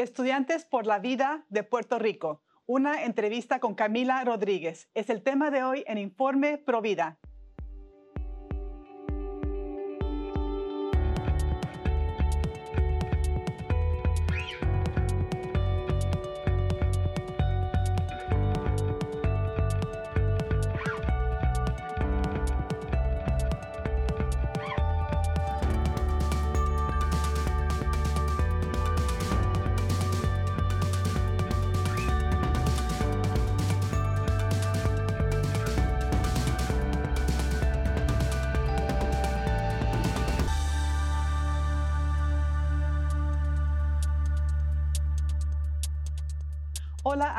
Estudiantes 0.00 0.64
por 0.64 0.86
la 0.86 0.98
Vida 0.98 1.44
de 1.50 1.62
Puerto 1.62 1.98
Rico. 1.98 2.40
Una 2.64 3.04
entrevista 3.04 3.60
con 3.60 3.74
Camila 3.74 4.24
Rodríguez. 4.24 4.88
Es 4.94 5.10
el 5.10 5.22
tema 5.22 5.50
de 5.50 5.62
hoy 5.62 5.84
en 5.86 5.98
Informe 5.98 6.56
Provida. 6.56 7.18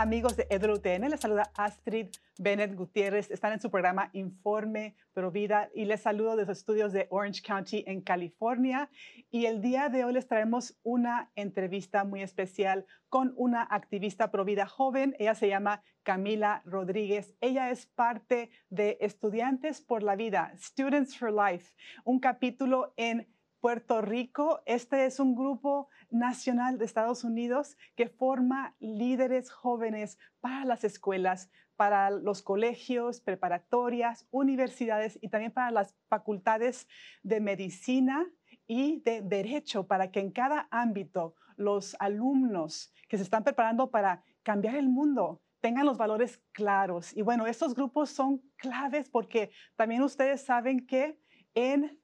Amigos 0.02 0.36
de 0.36 0.48
EWTN, 0.50 1.12
les 1.12 1.20
saluda 1.20 1.52
Astrid 1.56 2.08
Bennett 2.40 2.74
Gutiérrez. 2.74 3.30
Están 3.30 3.54
en 3.54 3.60
su 3.60 3.70
programa 3.70 4.10
Informe 4.14 4.96
Pro 5.14 5.30
Vida 5.30 5.70
y 5.76 5.86
les 5.86 6.02
saludo 6.02 6.36
de 6.36 6.48
los 6.48 6.58
estudios 6.58 6.92
de 6.92 7.06
Orange 7.12 7.44
County 7.44 7.84
en 7.86 8.02
California. 8.02 8.90
Y 9.30 9.46
el 9.46 9.62
día 9.62 9.90
de 9.90 10.04
hoy 10.04 10.14
les 10.14 10.28
traemos 10.28 10.76
una 10.82 11.30
entrevista 11.36 12.04
muy 12.04 12.24
especial 12.24 12.88
con 13.10 13.34
una 13.38 13.62
activista 13.62 14.32
pro 14.32 14.44
vida 14.44 14.66
joven. 14.66 15.16
Ella 15.20 15.36
se 15.36 15.50
llama 15.50 15.84
Camila 16.02 16.64
Rodríguez. 16.66 17.36
Ella 17.40 17.70
es 17.70 17.86
parte 17.86 18.50
de 18.70 18.98
Estudiantes 19.02 19.82
por 19.82 20.02
la 20.02 20.16
Vida, 20.16 20.52
Students 20.58 21.16
for 21.16 21.32
Life, 21.32 21.76
un 22.06 22.20
capítulo 22.20 22.94
en 22.98 23.31
Puerto 23.62 24.02
Rico. 24.02 24.62
Este 24.66 25.06
es 25.06 25.20
un 25.20 25.36
grupo 25.36 25.88
nacional 26.10 26.80
de 26.80 26.86
Estados 26.86 27.24
Unidos 27.24 27.78
que 27.96 28.10
forma 28.10 28.76
líderes 28.80 29.52
jóvenes 29.52 30.18
para 30.40 30.66
las 30.66 30.84
escuelas, 30.84 31.52
para 31.76 32.10
los 32.10 32.42
colegios, 32.42 33.22
preparatorias, 33.22 34.28
universidades 34.32 35.20
y 35.22 35.30
también 35.30 35.52
para 35.52 35.70
las 35.70 35.96
facultades 36.10 36.88
de 37.22 37.40
medicina 37.40 38.28
y 38.66 39.02
de 39.02 39.22
derecho, 39.22 39.86
para 39.86 40.12
que 40.12 40.22
en 40.22 40.32
cada 40.32 40.68
ámbito 40.72 41.36
los 41.56 41.96
alumnos 42.00 42.92
que 43.08 43.18
se 43.18 43.24
están 43.24 43.44
preparando 43.44 43.92
para 43.92 44.24
cambiar 44.42 44.76
el 44.76 44.90
mundo 44.90 45.40
tengan 45.60 45.86
los 45.86 46.00
valores 46.00 46.42
claros. 46.52 47.16
Y 47.16 47.22
bueno, 47.22 47.46
estos 47.46 47.76
grupos 47.76 48.10
son 48.10 48.42
claves 48.56 49.08
porque 49.08 49.52
también 49.76 50.02
ustedes 50.02 50.42
saben 50.42 50.88
que 50.88 51.20
en 51.54 52.01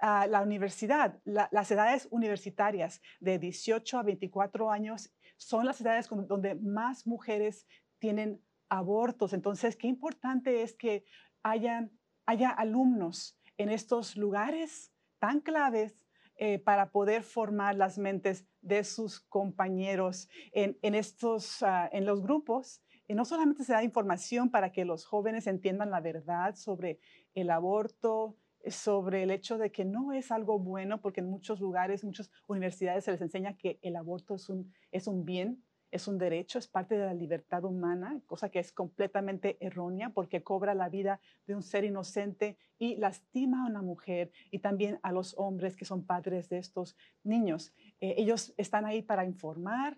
la 0.00 0.42
universidad, 0.42 1.20
las 1.24 1.70
edades 1.70 2.08
universitarias 2.10 3.00
de 3.20 3.38
18 3.38 3.98
a 3.98 4.02
24 4.02 4.70
años 4.70 5.12
son 5.36 5.66
las 5.66 5.80
edades 5.80 6.08
donde 6.08 6.54
más 6.54 7.06
mujeres 7.06 7.66
tienen 7.98 8.42
abortos. 8.68 9.32
Entonces, 9.32 9.76
qué 9.76 9.86
importante 9.86 10.62
es 10.62 10.74
que 10.74 11.04
hayan, 11.42 11.90
haya 12.26 12.50
alumnos 12.50 13.38
en 13.56 13.70
estos 13.70 14.16
lugares 14.16 14.92
tan 15.18 15.40
claves 15.40 16.06
eh, 16.36 16.58
para 16.58 16.90
poder 16.90 17.22
formar 17.22 17.76
las 17.76 17.96
mentes 17.96 18.46
de 18.60 18.84
sus 18.84 19.20
compañeros 19.20 20.28
en, 20.52 20.94
estos, 20.94 21.62
ah, 21.62 21.88
en 21.92 22.04
los 22.04 22.20
grupos. 22.22 22.82
Y 23.08 23.14
no 23.14 23.24
solamente 23.24 23.64
se 23.64 23.72
da 23.72 23.82
información 23.82 24.50
para 24.50 24.72
que 24.72 24.84
los 24.84 25.06
jóvenes 25.06 25.46
entiendan 25.46 25.90
la 25.90 26.00
verdad 26.00 26.54
sobre 26.56 27.00
el 27.34 27.50
aborto, 27.50 28.36
sobre 28.70 29.22
el 29.22 29.30
hecho 29.30 29.58
de 29.58 29.70
que 29.70 29.84
no 29.84 30.12
es 30.12 30.30
algo 30.30 30.58
bueno, 30.58 31.00
porque 31.00 31.20
en 31.20 31.30
muchos 31.30 31.60
lugares, 31.60 32.04
muchas 32.04 32.30
universidades 32.46 33.04
se 33.04 33.12
les 33.12 33.20
enseña 33.20 33.56
que 33.56 33.78
el 33.82 33.96
aborto 33.96 34.34
es 34.34 34.48
un, 34.48 34.72
es 34.92 35.06
un 35.06 35.24
bien, 35.24 35.62
es 35.90 36.08
un 36.08 36.18
derecho, 36.18 36.58
es 36.58 36.66
parte 36.66 36.96
de 36.96 37.06
la 37.06 37.14
libertad 37.14 37.64
humana, 37.64 38.20
cosa 38.26 38.48
que 38.48 38.58
es 38.58 38.72
completamente 38.72 39.56
errónea 39.60 40.10
porque 40.10 40.42
cobra 40.42 40.74
la 40.74 40.88
vida 40.88 41.20
de 41.46 41.54
un 41.54 41.62
ser 41.62 41.84
inocente 41.84 42.58
y 42.78 42.96
lastima 42.96 43.62
a 43.62 43.68
una 43.68 43.82
mujer 43.82 44.30
y 44.50 44.58
también 44.58 44.98
a 45.02 45.12
los 45.12 45.34
hombres 45.38 45.76
que 45.76 45.84
son 45.84 46.04
padres 46.04 46.48
de 46.48 46.58
estos 46.58 46.96
niños. 47.22 47.72
Eh, 48.00 48.14
ellos 48.18 48.52
están 48.56 48.84
ahí 48.84 49.02
para 49.02 49.24
informar, 49.24 49.96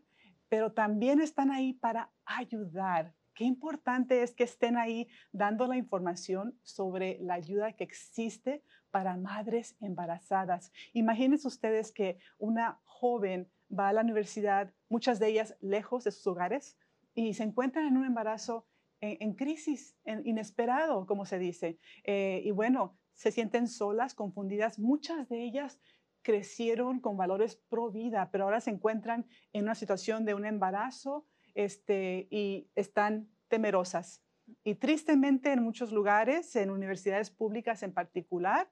pero 0.49 0.73
también 0.73 1.21
están 1.21 1.51
ahí 1.51 1.73
para 1.73 2.11
ayudar, 2.25 3.15
Qué 3.39 3.45
importante 3.45 4.25
es 4.25 4.35
que 4.35 4.43
estén 4.43 4.77
ahí 4.77 5.07
dando 5.31 5.69
la 5.69 5.77
información 5.77 6.59
sobre 6.65 7.19
la 7.21 7.35
ayuda 7.35 7.73
que 7.73 7.85
existe 7.85 8.65
para 8.91 9.17
madres 9.17 9.77
embarazadas. 9.81 10.73
Imagínense 10.93 11.47
ustedes 11.47 11.93
que 11.93 12.19
una 12.39 12.81
joven 12.83 13.49
va 13.71 13.91
a 13.91 13.93
la 13.93 14.01
universidad, 14.01 14.75
muchas 14.89 15.21
de 15.21 15.29
ellas 15.29 15.57
lejos 15.61 16.03
de 16.03 16.11
sus 16.11 16.27
hogares, 16.27 16.77
y 17.15 17.35
se 17.35 17.45
encuentran 17.45 17.87
en 17.87 17.97
un 17.97 18.07
embarazo 18.07 18.67
en, 19.01 19.35
crisis, 19.35 19.97
inesperado, 20.25 21.07
como 21.07 21.25
se 21.25 21.39
dice. 21.39 21.79
Eh, 22.03 22.43
y 22.45 22.51
bueno, 22.51 22.99
se 23.15 23.31
sienten 23.31 23.69
solas, 23.69 24.17
confundidas. 24.17 24.81
Muchas 24.81 25.29
de 25.29 25.45
ellas 25.45 25.79
crecieron 26.23 26.99
con 26.99 27.17
valores 27.17 27.55
pro 27.69 27.93
vida, 27.93 28.31
pero 28.33 28.43
ahora 28.43 28.61
se 28.61 28.71
encuentran 28.71 29.29
en 29.53 29.63
una 29.63 29.77
situación 29.77 30.25
de 30.25 30.35
un 30.35 30.45
embarazo 30.45 31.25
este, 31.59 32.29
y 32.31 32.71
están 32.77 33.29
temerosas. 33.49 34.23
Y 34.63 34.77
tristemente 34.77 35.53
en 35.53 35.61
muchos 35.61 35.91
lugares, 35.91 36.55
en 36.55 36.71
universidades 36.71 37.31
públicas 37.31 37.83
en 37.83 37.93
particular, 37.93 38.71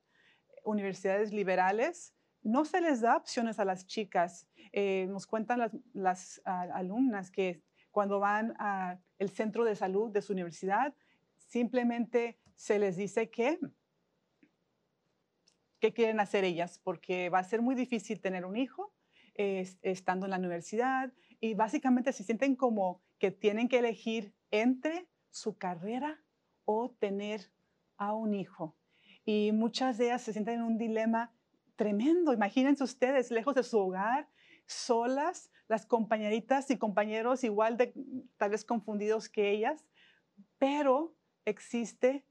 universidades 0.62 1.32
liberales, 1.32 2.14
no 2.42 2.64
se 2.64 2.80
les 2.80 3.00
da 3.00 3.16
opciones 3.16 3.58
a 3.58 3.64
las 3.64 3.88
chicas. 3.88 4.48
Eh, 4.70 5.08
nos 5.10 5.26
cuentan 5.26 5.68
las, 5.94 6.40
alumnas 6.44 7.32
que 7.32 7.60
cuando 7.90 8.20
van 8.20 8.54
al 8.60 9.30
centro 9.30 9.64
de 9.64 9.74
salud 9.74 10.12
de 10.12 10.22
su 10.22 10.32
universidad, 10.32 10.94
simplemente 11.38 12.38
se 12.54 12.78
les 12.78 12.96
dice 12.96 13.30
que 13.30 13.58
qué 15.80 15.92
quieren 15.92 16.20
hacer 16.20 16.44
ellas, 16.44 16.78
porque 16.84 17.30
va 17.30 17.40
a 17.40 17.44
ser 17.44 17.62
muy 17.62 17.74
difícil 17.74 18.20
tener 18.20 18.44
un 18.44 18.56
hijo 18.56 18.94
estando 19.34 20.26
en 20.26 20.30
la 20.30 20.38
universidad 20.38 21.12
y 21.40 21.54
básicamente 21.54 22.12
se 22.12 22.24
sienten 22.24 22.56
como 22.56 23.02
que 23.18 23.30
tienen 23.30 23.68
que 23.68 23.78
elegir 23.78 24.34
entre 24.50 25.08
su 25.30 25.56
carrera 25.56 26.22
o 26.64 26.90
tener 26.98 27.52
a 27.96 28.14
un 28.14 28.34
hijo. 28.34 28.76
Y 29.24 29.52
muchas 29.52 29.98
de 29.98 30.06
ellas 30.06 30.22
se 30.22 30.32
sienten 30.32 30.56
en 30.56 30.62
un 30.62 30.78
dilema 30.78 31.34
tremendo. 31.76 32.32
Imagínense 32.32 32.84
ustedes, 32.84 33.30
lejos 33.30 33.54
de 33.54 33.62
su 33.62 33.78
hogar, 33.78 34.28
solas, 34.66 35.50
las 35.68 35.86
compañeritas 35.86 36.70
y 36.70 36.78
compañeros 36.78 37.44
igual 37.44 37.76
de 37.76 37.92
tal 38.36 38.50
vez 38.50 38.64
confundidos 38.64 39.28
que 39.28 39.50
ellas, 39.50 39.84
pero 40.58 41.16
existe 41.44 42.24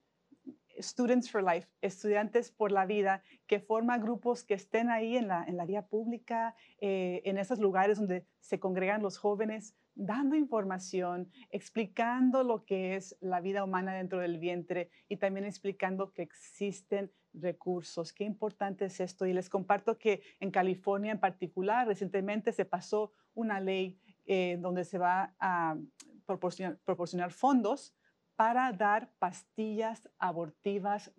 Students 0.80 1.30
for 1.30 1.44
Life, 1.44 1.68
estudiantes 1.81 2.52
por 2.52 2.72
la 2.72 2.86
vida, 2.86 3.24
que 3.47 3.59
forma 3.59 3.97
grupos 3.97 4.44
que 4.44 4.53
estén 4.53 4.90
ahí 4.90 5.18
en 5.18 5.28
la, 5.28 5.44
en 5.44 5.58
la 5.58 5.66
vía 5.66 5.88
pública, 5.88 6.56
eh, 6.80 7.22
en 7.25 7.38
esos 7.38 7.59
lugares 7.59 7.97
donde 7.97 8.25
se 8.40 8.59
congregan 8.59 9.02
los 9.02 9.18
jóvenes, 9.18 9.75
dando 9.96 10.35
información, 10.35 11.31
explicando 11.50 12.44
lo 12.44 12.66
que 12.66 12.96
es 12.96 13.18
la 13.22 13.40
vida 13.40 13.64
humana 13.64 13.94
dentro 13.94 14.19
del 14.19 14.40
vientre 14.40 14.90
y 15.08 15.18
también 15.18 15.46
explicando 15.46 16.12
que 16.12 16.22
existen 16.22 17.12
recursos. 17.34 18.14
Qué 18.14 18.24
importante 18.24 18.85
es 18.85 19.00
esto. 19.00 19.25
Y 19.25 19.34
les 19.34 19.50
comparto 19.50 19.97
que 19.97 20.22
en 20.40 20.52
California 20.52 21.12
en 21.12 21.19
particular, 21.19 21.88
recientemente 21.88 22.52
se 22.52 22.66
pasó 22.66 23.14
una 23.34 23.59
ley 23.59 24.00
eh, 24.26 24.58
donde 24.59 24.84
se 24.84 24.97
va 24.97 25.35
a 25.40 25.78
proporcionar, 26.26 26.78
proporcionar 26.84 27.32
fondos 27.32 27.96
para 28.35 28.72
dar 28.72 29.11
pastillas 29.20 30.09
abortivas 30.17 31.11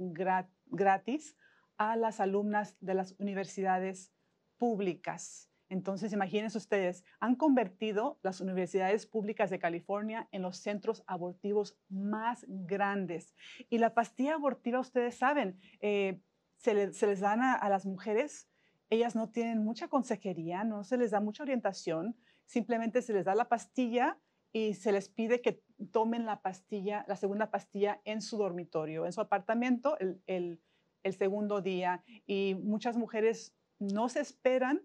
gratis 0.66 1.36
a 1.78 1.96
las 1.96 2.20
alumnas 2.20 2.76
de 2.80 2.94
las 2.94 3.14
universidades 3.18 4.12
públicas. 4.58 5.50
Entonces, 5.68 6.12
imagínense 6.12 6.58
ustedes, 6.58 7.04
han 7.18 7.34
convertido 7.34 8.18
las 8.22 8.40
universidades 8.40 9.06
públicas 9.06 9.50
de 9.50 9.58
California 9.58 10.28
en 10.30 10.42
los 10.42 10.58
centros 10.58 11.02
abortivos 11.06 11.76
más 11.88 12.46
grandes. 12.48 13.34
Y 13.69 13.78
la 13.78 13.92
pastilla 13.92 14.34
abortiva, 14.34 14.78
ustedes 14.78 15.16
saben, 15.16 15.58
eh, 15.80 16.20
se, 16.58 16.74
les 16.74 17.20
dan 17.20 17.42
a, 17.42 17.69
las 17.69 17.84
mujeres, 17.84 18.48
ellas 18.90 19.16
no 19.16 19.30
tienen 19.30 19.58
mucha 19.58 19.88
consejería, 19.88 20.64
no 20.64 20.84
se 20.84 20.96
les 20.96 21.10
da 21.10 21.20
mucha 21.20 21.42
orientación, 21.42 22.16
simplemente 22.46 23.02
se 23.02 23.12
les 23.12 23.24
da 23.24 23.34
la 23.34 23.48
pastilla 23.48 24.19
y 24.52 24.74
se 24.74 24.92
les 24.92 25.08
pide 25.08 25.40
que 25.40 25.62
tomen 25.93 26.26
la 26.26 26.40
pastilla, 26.40 27.05
la 27.08 27.17
segunda 27.17 27.50
pastilla 27.50 28.00
en 28.05 28.23
su 28.23 28.38
dormitorio, 28.38 29.06
en 29.06 29.12
su 29.12 29.20
apartamento 29.20 29.99
el, 29.99 30.61
el 31.02 31.14
segundo 31.14 31.61
día. 31.61 32.02
Y 32.26 32.56
muchas 32.62 32.96
mujeres 32.96 33.55
no 33.78 34.08
se 34.08 34.20
esperan 34.20 34.82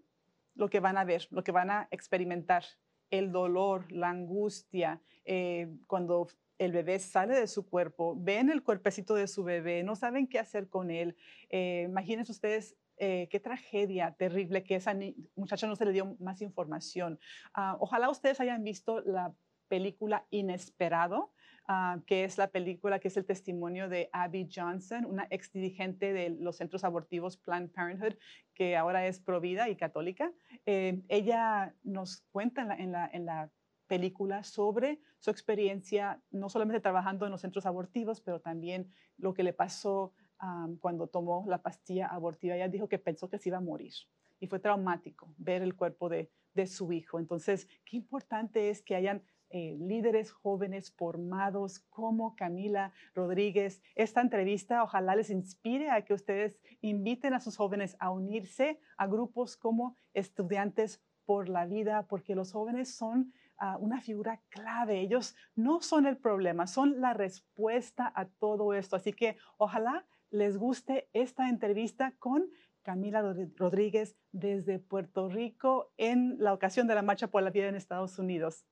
lo 0.55 0.69
que 0.69 0.79
van 0.79 0.97
a 0.97 1.03
ver, 1.03 1.27
lo 1.31 1.43
que 1.43 1.51
van 1.51 1.71
a 1.71 1.87
experimentar 1.91 2.63
el 3.09 3.31
dolor, 3.31 3.91
la 3.91 4.09
angustia, 4.09 5.01
eh, 5.25 5.69
cuando 5.87 6.27
el 6.57 6.71
bebé 6.71 6.99
sale 6.99 7.35
de 7.35 7.47
su 7.47 7.67
cuerpo, 7.67 8.15
ven 8.17 8.49
el 8.49 8.63
cuerpecito 8.63 9.15
de 9.15 9.27
su 9.27 9.43
bebé, 9.43 9.83
no 9.83 9.95
saben 9.95 10.27
qué 10.27 10.39
hacer 10.39 10.69
con 10.69 10.91
él. 10.91 11.15
Eh, 11.49 11.85
imagínense 11.89 12.31
ustedes 12.31 12.75
eh, 12.97 13.27
qué 13.31 13.39
tragedia 13.39 14.15
terrible 14.17 14.63
que 14.63 14.75
esa 14.75 14.95
muchacha 15.35 15.67
no 15.67 15.75
se 15.75 15.85
le 15.85 15.91
dio 15.91 16.15
más 16.19 16.41
información. 16.41 17.19
Ah, 17.53 17.75
ojalá 17.79 18.09
ustedes 18.09 18.39
hayan 18.39 18.63
visto 18.63 19.01
la 19.01 19.33
película 19.71 20.25
Inesperado. 20.31 21.31
Ah, 21.67 22.01
que 22.05 22.25
es 22.25 22.37
la 22.37 22.47
película 22.47 22.99
que 22.99 23.07
es 23.07 23.15
el 23.15 23.25
testimonio 23.25 23.87
de 23.87 24.09
Abby 24.11 24.49
Johnson, 24.53 25.05
una 25.05 25.27
ex 25.29 25.53
dirigente 25.53 26.11
de 26.11 26.31
los 26.31 26.57
centros 26.57 26.83
abortivos 26.83 27.37
Planned 27.37 27.69
Parenthood, 27.69 28.15
que 28.53 28.75
ahora 28.75 29.07
es 29.07 29.21
provida 29.21 29.69
y 29.69 29.77
católica. 29.77 30.33
Eh, 30.65 31.01
ella 31.07 31.73
nos 31.83 32.25
cuenta 32.31 32.63
en 32.77 32.91
la, 32.91 33.49
película 33.87 34.43
sobre 34.43 35.01
su 35.19 35.31
experiencia, 35.31 36.21
no 36.31 36.49
solamente 36.49 36.79
trabajando 36.79 37.25
en 37.25 37.31
los 37.31 37.41
centros 37.41 37.65
abortivos, 37.65 38.21
pero 38.21 38.39
también 38.39 38.89
lo 39.17 39.33
que 39.33 39.43
le 39.43 39.53
pasó 39.53 40.13
ah, 40.39 40.67
cuando 40.79 41.07
tomó 41.07 41.45
la 41.47 41.61
pastilla 41.61 42.07
abortiva. 42.07 42.55
Ella 42.55 42.69
dijo 42.69 42.87
que 42.87 42.99
pensó 42.99 43.29
que 43.29 43.37
se 43.37 43.49
iba 43.49 43.57
a 43.57 43.61
morir 43.61 43.93
y 44.39 44.47
fue 44.47 44.59
traumático 44.59 45.33
ver 45.37 45.61
el 45.61 45.75
cuerpo 45.75 46.09
de, 46.09 46.29
de 46.53 46.67
su 46.67 46.91
hijo. 46.91 47.19
Entonces, 47.19 47.67
qué 47.85 47.97
importante 47.97 48.69
es 48.69 48.81
que 48.81 48.95
hayan 48.95 49.23
eh, 49.51 49.77
líderes 49.79 50.31
jóvenes 50.31 50.91
formados 50.91 51.79
como 51.89 52.35
Camila 52.35 52.93
Rodríguez. 53.13 53.81
Esta 53.95 54.21
entrevista 54.21 54.83
ojalá 54.83 55.15
les 55.15 55.29
inspire 55.29 55.89
a 55.89 56.03
que 56.03 56.13
ustedes 56.13 56.59
inviten 56.81 57.33
a 57.33 57.39
sus 57.39 57.57
jóvenes 57.57 57.95
a 57.99 58.11
unirse 58.11 58.79
a 58.97 59.07
grupos 59.07 59.57
como 59.57 59.95
estudiantes 60.13 61.01
por 61.25 61.49
la 61.49 61.65
vida, 61.65 62.07
porque 62.07 62.35
los 62.35 62.51
jóvenes 62.51 62.95
son 62.95 63.33
ah, 63.57 63.77
una 63.77 64.01
figura 64.01 64.41
clave. 64.49 64.99
Ellos 64.99 65.35
no 65.55 65.81
son 65.81 66.05
el 66.05 66.17
problema, 66.17 66.67
son 66.67 66.99
la 67.01 67.13
respuesta 67.13 68.11
a 68.15 68.25
todo 68.25 68.73
esto. 68.73 68.95
Así 68.95 69.13
que 69.13 69.37
ojalá 69.57 70.05
les 70.29 70.57
guste 70.57 71.09
esta 71.13 71.49
entrevista 71.49 72.13
con 72.19 72.49
Camila 72.83 73.21
Rodríguez 73.57 74.17
desde 74.31 74.79
Puerto 74.79 75.29
Rico 75.29 75.91
en 75.97 76.37
la 76.39 76.53
ocasión 76.53 76.87
de 76.87 76.95
la 76.95 77.01
Marcha 77.01 77.27
por 77.27 77.43
la 77.43 77.51
Vida 77.51 77.67
en 77.67 77.75
Estados 77.75 78.17
Unidos. 78.17 78.65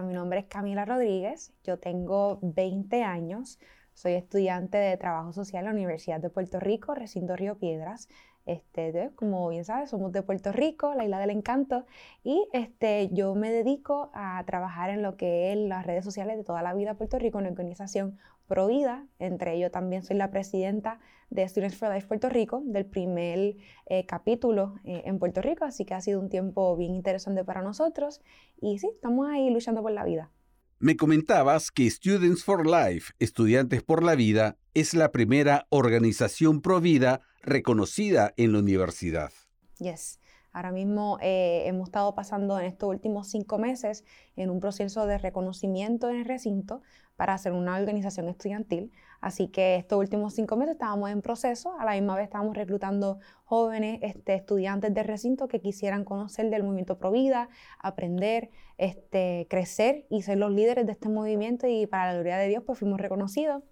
Mi 0.00 0.14
nombre 0.14 0.38
es 0.38 0.46
Camila 0.46 0.86
Rodríguez, 0.86 1.52
yo 1.64 1.78
tengo 1.78 2.38
20 2.40 3.02
años, 3.02 3.58
soy 3.92 4.14
estudiante 4.14 4.78
de 4.78 4.96
Trabajo 4.96 5.34
Social 5.34 5.60
en 5.60 5.66
la 5.66 5.72
Universidad 5.72 6.18
de 6.18 6.30
Puerto 6.30 6.58
Rico, 6.58 6.94
recinto 6.94 7.36
Río 7.36 7.58
Piedras. 7.58 8.08
Este, 8.46 9.10
como 9.16 9.46
bien 9.50 9.66
sabes, 9.66 9.90
somos 9.90 10.10
de 10.12 10.22
Puerto 10.22 10.50
Rico, 10.50 10.94
la 10.94 11.04
isla 11.04 11.18
del 11.18 11.28
encanto, 11.28 11.84
y 12.24 12.48
este, 12.54 13.10
yo 13.12 13.34
me 13.34 13.52
dedico 13.52 14.10
a 14.14 14.42
trabajar 14.46 14.88
en 14.88 15.02
lo 15.02 15.18
que 15.18 15.52
es 15.52 15.58
las 15.58 15.84
redes 15.84 16.06
sociales 16.06 16.38
de 16.38 16.44
toda 16.44 16.62
la 16.62 16.72
vida 16.72 16.94
Puerto 16.94 17.18
Rico, 17.18 17.36
una 17.36 17.50
organización 17.50 18.18
Provida, 18.46 19.06
entre 19.18 19.54
ellos 19.54 19.70
también 19.70 20.02
soy 20.02 20.16
la 20.16 20.30
presidenta 20.30 21.00
de 21.30 21.48
Students 21.48 21.76
for 21.76 21.92
Life 21.92 22.06
Puerto 22.06 22.28
Rico, 22.28 22.62
del 22.64 22.86
primer 22.86 23.56
eh, 23.86 24.06
capítulo 24.06 24.74
eh, 24.84 25.02
en 25.06 25.18
Puerto 25.18 25.40
Rico, 25.40 25.64
así 25.64 25.84
que 25.84 25.94
ha 25.94 26.00
sido 26.00 26.20
un 26.20 26.28
tiempo 26.28 26.76
bien 26.76 26.94
interesante 26.94 27.44
para 27.44 27.62
nosotros 27.62 28.20
y 28.60 28.78
sí, 28.78 28.90
estamos 28.94 29.28
ahí 29.28 29.50
luchando 29.50 29.82
por 29.82 29.92
la 29.92 30.04
vida. 30.04 30.30
Me 30.78 30.96
comentabas 30.96 31.70
que 31.70 31.88
Students 31.88 32.44
for 32.44 32.66
Life, 32.66 33.12
Estudiantes 33.20 33.82
por 33.82 34.02
la 34.02 34.16
Vida, 34.16 34.56
es 34.74 34.94
la 34.94 35.12
primera 35.12 35.66
organización 35.70 36.60
provida 36.60 37.20
reconocida 37.40 38.34
en 38.36 38.52
la 38.52 38.58
universidad. 38.58 39.30
Yes. 39.78 40.18
Ahora 40.52 40.70
mismo 40.70 41.18
eh, 41.22 41.62
hemos 41.66 41.88
estado 41.88 42.14
pasando 42.14 42.58
en 42.58 42.66
estos 42.66 42.88
últimos 42.88 43.28
cinco 43.28 43.58
meses 43.58 44.04
en 44.36 44.50
un 44.50 44.60
proceso 44.60 45.06
de 45.06 45.18
reconocimiento 45.18 46.10
en 46.10 46.16
el 46.16 46.24
recinto 46.24 46.82
para 47.16 47.34
hacer 47.34 47.52
una 47.52 47.76
organización 47.76 48.28
estudiantil. 48.28 48.92
Así 49.20 49.48
que 49.48 49.76
estos 49.76 49.98
últimos 49.98 50.34
cinco 50.34 50.56
meses 50.56 50.74
estábamos 50.74 51.10
en 51.10 51.22
proceso, 51.22 51.78
a 51.78 51.84
la 51.84 51.92
misma 51.92 52.16
vez 52.16 52.24
estábamos 52.24 52.56
reclutando 52.56 53.18
jóvenes 53.44 54.00
este, 54.02 54.34
estudiantes 54.34 54.92
de 54.92 55.02
recinto 55.02 55.48
que 55.48 55.60
quisieran 55.60 56.04
conocer 56.04 56.50
del 56.50 56.64
movimiento 56.64 56.98
Provida, 56.98 57.48
aprender, 57.78 58.50
este, 58.78 59.46
crecer 59.48 60.06
y 60.10 60.22
ser 60.22 60.38
los 60.38 60.50
líderes 60.50 60.86
de 60.86 60.92
este 60.92 61.08
movimiento 61.08 61.66
y 61.66 61.86
para 61.86 62.06
la 62.06 62.14
gloria 62.14 62.36
de 62.36 62.48
Dios 62.48 62.64
pues 62.66 62.78
fuimos 62.78 63.00
reconocidos. 63.00 63.62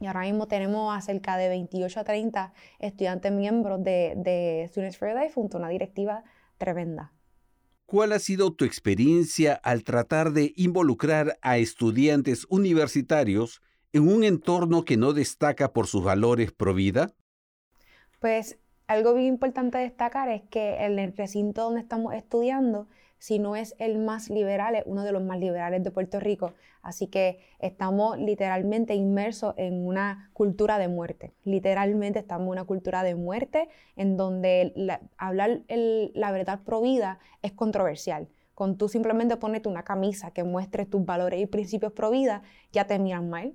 Y 0.00 0.06
ahora 0.06 0.22
mismo 0.22 0.46
tenemos 0.48 0.96
a 0.96 1.00
cerca 1.00 1.36
de 1.36 1.48
28 1.48 2.00
a 2.00 2.04
30 2.04 2.52
estudiantes 2.78 3.32
miembros 3.32 3.82
de, 3.82 4.14
de 4.16 4.66
Students 4.68 4.98
for 4.98 5.14
Life 5.14 5.34
junto 5.34 5.56
a 5.56 5.60
una 5.60 5.68
directiva 5.68 6.24
tremenda. 6.58 7.12
¿Cuál 7.86 8.12
ha 8.12 8.18
sido 8.18 8.52
tu 8.52 8.64
experiencia 8.64 9.54
al 9.54 9.84
tratar 9.84 10.32
de 10.32 10.52
involucrar 10.56 11.38
a 11.42 11.58
estudiantes 11.58 12.46
universitarios 12.48 13.62
en 13.92 14.08
un 14.08 14.24
entorno 14.24 14.84
que 14.84 14.96
no 14.96 15.12
destaca 15.12 15.72
por 15.72 15.86
sus 15.86 16.02
valores 16.02 16.50
pro 16.50 16.74
vida? 16.74 17.12
Pues 18.20 18.58
algo 18.86 19.14
bien 19.14 19.28
importante 19.28 19.78
destacar 19.78 20.28
es 20.28 20.42
que 20.50 20.84
en 20.84 20.98
el 20.98 21.16
recinto 21.16 21.62
donde 21.62 21.80
estamos 21.80 22.14
estudiando 22.14 22.88
si 23.24 23.38
no 23.38 23.56
es 23.56 23.74
el 23.78 23.96
más 23.96 24.28
liberal, 24.28 24.74
es 24.74 24.82
uno 24.84 25.02
de 25.02 25.10
los 25.10 25.22
más 25.22 25.38
liberales 25.38 25.82
de 25.82 25.90
Puerto 25.90 26.20
Rico. 26.20 26.52
Así 26.82 27.06
que 27.06 27.38
estamos 27.58 28.18
literalmente 28.18 28.94
inmersos 28.94 29.54
en 29.56 29.86
una 29.86 30.28
cultura 30.34 30.76
de 30.76 30.88
muerte. 30.88 31.32
Literalmente 31.42 32.18
estamos 32.18 32.44
en 32.44 32.50
una 32.50 32.64
cultura 32.64 33.02
de 33.02 33.14
muerte 33.14 33.70
en 33.96 34.18
donde 34.18 34.74
hablar 35.16 35.62
la 35.68 36.32
verdad 36.32 36.60
provida 36.66 37.18
es 37.40 37.52
controversial. 37.52 38.28
Con 38.54 38.76
tú 38.76 38.90
simplemente 38.90 39.38
ponerte 39.38 39.70
una 39.70 39.84
camisa 39.84 40.30
que 40.30 40.44
muestre 40.44 40.84
tus 40.84 41.06
valores 41.06 41.40
y 41.40 41.46
principios 41.46 41.92
pro 41.92 42.10
vida, 42.10 42.42
ya 42.72 42.86
te 42.86 42.98
miran 42.98 43.30
mal, 43.30 43.54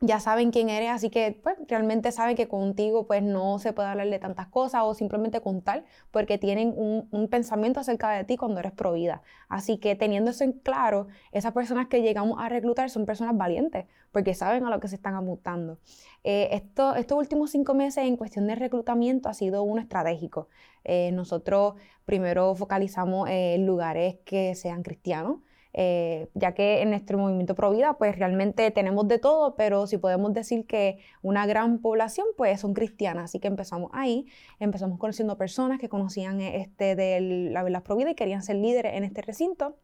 ya 0.00 0.20
saben 0.20 0.52
quién 0.52 0.68
eres, 0.68 0.90
así 0.90 1.10
que 1.10 1.38
pues, 1.42 1.56
realmente 1.66 2.12
saben 2.12 2.36
que 2.36 2.46
contigo 2.46 3.06
pues 3.06 3.22
no 3.22 3.58
se 3.58 3.72
puede 3.72 3.88
hablar 3.88 4.08
de 4.08 4.18
tantas 4.20 4.46
cosas 4.46 4.82
o 4.84 4.94
simplemente 4.94 5.40
contar 5.40 5.84
porque 6.12 6.38
tienen 6.38 6.72
un, 6.76 7.28
pensamiento 7.28 7.80
acerca 7.80 8.10
de 8.10 8.24
ti 8.24 8.36
cuando 8.36 8.60
eres 8.60 8.72
provida. 8.72 9.22
Así 9.48 9.78
que 9.78 9.96
teniendo 9.96 10.30
eso 10.30 10.44
en 10.44 10.52
claro, 10.52 11.08
esas 11.32 11.52
personas 11.52 11.88
que 11.88 12.00
llegamos 12.00 12.38
a 12.40 12.48
reclutar 12.48 12.90
son 12.90 13.06
personas 13.06 13.36
valientes 13.36 13.86
porque 14.12 14.34
saben 14.34 14.64
a 14.64 14.70
lo 14.70 14.80
que 14.80 14.88
se 14.88 14.94
están 14.94 15.14
apuntando. 15.14 15.78
Eh, 16.22 16.48
esto, 16.52 16.94
estos 16.94 17.18
últimos 17.18 17.50
cinco 17.50 17.74
meses 17.74 18.04
en 18.04 18.16
cuestión 18.16 18.46
de 18.46 18.54
reclutamiento 18.54 19.28
ha 19.28 19.34
sido 19.34 19.62
uno 19.62 19.80
estratégico. 19.80 20.48
Eh, 20.84 21.10
nosotros 21.12 21.74
primero 22.04 22.54
focalizamos 22.54 23.28
en 23.30 23.66
lugares 23.66 24.16
que 24.24 24.54
sean 24.54 24.82
cristianos. 24.82 25.40
Eh, 25.80 26.28
ya 26.34 26.54
que 26.54 26.82
en 26.82 26.90
nuestro 26.90 27.18
movimiento 27.18 27.54
Pro 27.54 27.70
Vida 27.70 27.96
pues 27.98 28.18
realmente 28.18 28.68
tenemos 28.72 29.06
de 29.06 29.20
todo, 29.20 29.54
pero 29.54 29.86
si 29.86 29.96
podemos 29.96 30.32
decir 30.34 30.66
que 30.66 30.98
una 31.22 31.46
gran 31.46 31.78
población 31.78 32.26
pues 32.36 32.60
son 32.60 32.74
cristianas, 32.74 33.26
así 33.26 33.38
que 33.38 33.46
empezamos 33.46 33.88
ahí, 33.94 34.26
empezamos 34.58 34.98
conociendo 34.98 35.38
personas 35.38 35.78
que 35.78 35.88
conocían 35.88 36.40
este 36.40 36.96
de 36.96 37.20
la 37.52 37.62
Verdad 37.62 37.84
Pro 37.84 37.94
Vida 37.94 38.10
y 38.10 38.16
querían 38.16 38.42
ser 38.42 38.56
líderes 38.56 38.94
en 38.94 39.04
este 39.04 39.22
recinto. 39.22 39.76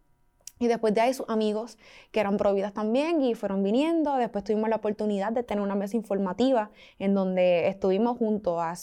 Y 0.59 0.67
después 0.67 0.95
de 0.95 1.01
ahí 1.01 1.15
sus 1.15 1.29
amigos 1.29 1.79
que 2.11 2.19
eran 2.19 2.39
providas 2.39 2.73
también 2.73 3.23
y 3.23 3.37
fueron 3.37 3.63
viniendo. 3.63 4.17
Después 4.17 4.43
tuvimos 4.43 4.69
la 4.71 4.77
oportunidad 4.77 5.31
de 5.31 5.45
tener 5.45 5.63
una 5.63 5.77
mesa 5.77 5.97
informativa 5.97 6.73
en 6.99 7.15
donde 7.15 7.69
estuvimos 7.69 8.19
junto 8.19 8.61
a 8.61 8.75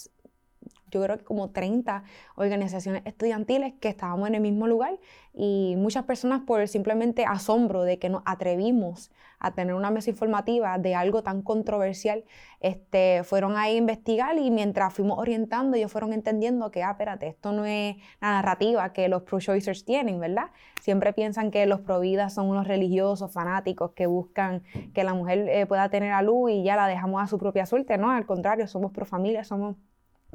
yo 0.91 1.01
creo 1.01 1.17
que 1.17 1.24
como 1.24 1.50
30 1.50 2.03
organizaciones 2.36 3.01
estudiantiles 3.05 3.74
que 3.79 3.88
estábamos 3.88 4.27
en 4.27 4.36
el 4.36 4.41
mismo 4.41 4.67
lugar 4.67 5.00
y 5.33 5.75
muchas 5.77 6.03
personas 6.03 6.41
por 6.41 6.67
simplemente 6.67 7.25
asombro 7.25 7.83
de 7.83 7.98
que 7.98 8.10
nos 8.10 8.21
atrevimos 8.25 9.12
a 9.41 9.51
tener 9.51 9.74
una 9.74 9.89
mesa 9.89 10.12
informativa 10.12 10.77
de 10.77 10.93
algo 10.93 11.24
tan 11.24 11.41
controversial, 11.41 12.24
este, 12.60 13.24
fueron 13.24 13.57
ahí 13.57 13.74
a 13.74 13.77
investigar 13.77 14.38
y 14.38 14.51
mientras 14.51 14.93
fuimos 14.93 15.17
orientando 15.17 15.75
ellos 15.75 15.91
fueron 15.91 16.13
entendiendo 16.13 16.69
que, 16.69 16.83
ah, 16.83 16.91
espérate, 16.91 17.27
esto 17.27 17.51
no 17.51 17.65
es 17.65 17.95
la 18.21 18.33
narrativa 18.33 18.93
que 18.93 19.07
los 19.07 19.24
pro-choicers 19.24 19.83
tienen, 19.83 20.19
¿verdad? 20.19 20.51
Siempre 20.79 21.12
piensan 21.12 21.50
que 21.50 21.65
los 21.65 21.81
pro-vidas 21.81 22.36
son 22.36 22.48
unos 22.48 22.67
religiosos 22.67 23.31
fanáticos 23.31 23.91
que 23.91 24.05
buscan 24.05 24.62
que 24.93 25.03
la 25.03 25.15
mujer 25.15 25.48
eh, 25.50 25.65
pueda 25.65 25.89
tener 25.89 26.12
a 26.12 26.21
luz 26.21 26.51
y 26.51 26.63
ya 26.63 26.75
la 26.75 26.86
dejamos 26.88 27.21
a 27.24 27.27
su 27.27 27.39
propia 27.39 27.65
suerte, 27.65 27.98
¿no? 27.98 28.12
Al 28.12 28.27
contrario, 28.27 28.67
somos 28.67 28.91
pro-familia, 28.91 29.43
somos 29.43 29.75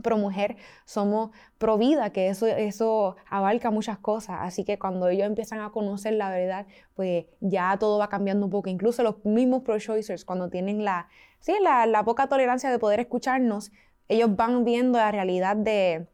pro 0.02 0.18
mujer, 0.18 0.56
somos 0.84 1.30
pro 1.58 1.78
vida, 1.78 2.10
que 2.10 2.28
eso, 2.28 2.46
eso 2.46 3.16
abarca 3.28 3.70
muchas 3.70 3.98
cosas. 3.98 4.38
Así 4.40 4.64
que 4.64 4.78
cuando 4.78 5.08
ellos 5.08 5.26
empiezan 5.26 5.60
a 5.60 5.70
conocer 5.70 6.14
la 6.14 6.30
verdad, 6.30 6.66
pues 6.94 7.26
ya 7.40 7.76
todo 7.78 7.98
va 7.98 8.08
cambiando 8.08 8.46
un 8.46 8.50
poco. 8.50 8.68
Incluso 8.68 9.02
los 9.02 9.24
mismos 9.24 9.62
pro-choicers, 9.62 10.24
cuando 10.24 10.50
tienen 10.50 10.84
la, 10.84 11.08
sí, 11.40 11.54
la, 11.60 12.04
poca 12.04 12.28
tolerancia 12.28 12.70
de 12.70 12.78
poder 12.78 13.00
escucharnos, 13.00 13.72
ellos 14.08 14.36
van 14.36 14.64
viendo 14.64 14.98
la 14.98 15.10
realidad 15.10 15.56
de, 15.56 16.08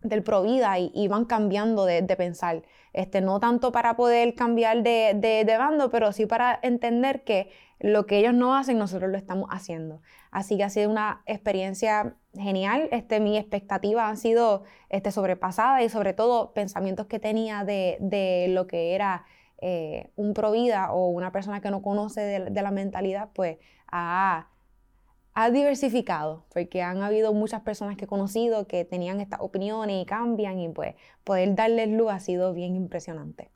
del 0.00 0.22
pro 0.22 0.42
vida 0.42 0.78
y, 0.78 1.08
van 1.08 1.24
cambiando 1.24 1.84
de, 1.84 2.02
pensar. 2.16 2.62
Este, 2.92 3.20
no 3.20 3.40
tanto 3.40 3.72
para 3.72 3.96
poder 3.96 4.34
cambiar 4.34 4.82
de, 4.84 5.14
de, 5.16 5.44
de 5.44 5.58
bando, 5.58 5.90
pero 5.90 6.12
sí 6.12 6.26
para 6.26 6.60
entender 6.62 7.24
que 7.24 7.50
lo 7.80 8.06
que 8.06 8.18
ellos 8.18 8.32
no 8.32 8.56
hacen, 8.56 8.78
nosotros 8.78 9.10
lo 9.10 9.18
estamos 9.18 9.48
haciendo. 9.50 10.00
Así 10.30 10.56
que 10.56 10.64
ha 10.64 10.70
sido 10.70 10.90
una 10.90 11.22
experiencia 11.26 12.16
genial. 12.38 12.88
Este, 12.92 13.20
mis 13.20 13.38
expectativas 13.38 14.08
han 14.08 14.16
sido 14.16 14.64
este, 14.88 15.10
sobrepasadas 15.10 15.82
y 15.82 15.88
sobre 15.88 16.12
todo 16.12 16.52
pensamientos 16.52 17.06
que 17.06 17.18
tenía 17.18 17.64
de, 17.64 18.46
lo 18.50 18.66
que 18.66 18.94
era 18.94 19.24
eh, 19.58 20.10
un 20.16 20.34
provida 20.34 20.92
o 20.92 21.08
una 21.08 21.32
persona 21.32 21.60
que 21.60 21.70
no 21.70 21.82
conoce 21.82 22.20
de, 22.20 22.62
la 22.62 22.70
mentalidad, 22.70 23.30
pues 23.34 23.58
ha, 23.90 24.48
ha, 25.34 25.50
diversificado, 25.50 26.44
porque 26.52 26.82
han 26.82 27.02
habido 27.02 27.32
muchas 27.32 27.62
personas 27.62 27.96
que 27.96 28.04
he 28.04 28.08
conocido 28.08 28.66
que 28.66 28.84
tenían 28.84 29.20
estas 29.20 29.40
opiniones 29.40 30.02
y 30.02 30.06
cambian 30.06 30.58
y 30.58 30.68
pues 30.68 30.94
poder 31.24 31.54
darles 31.54 31.88
luz 31.88 32.10
ha 32.10 32.20
sido 32.20 32.52
bien 32.52 32.76
impresionante. 32.76 33.50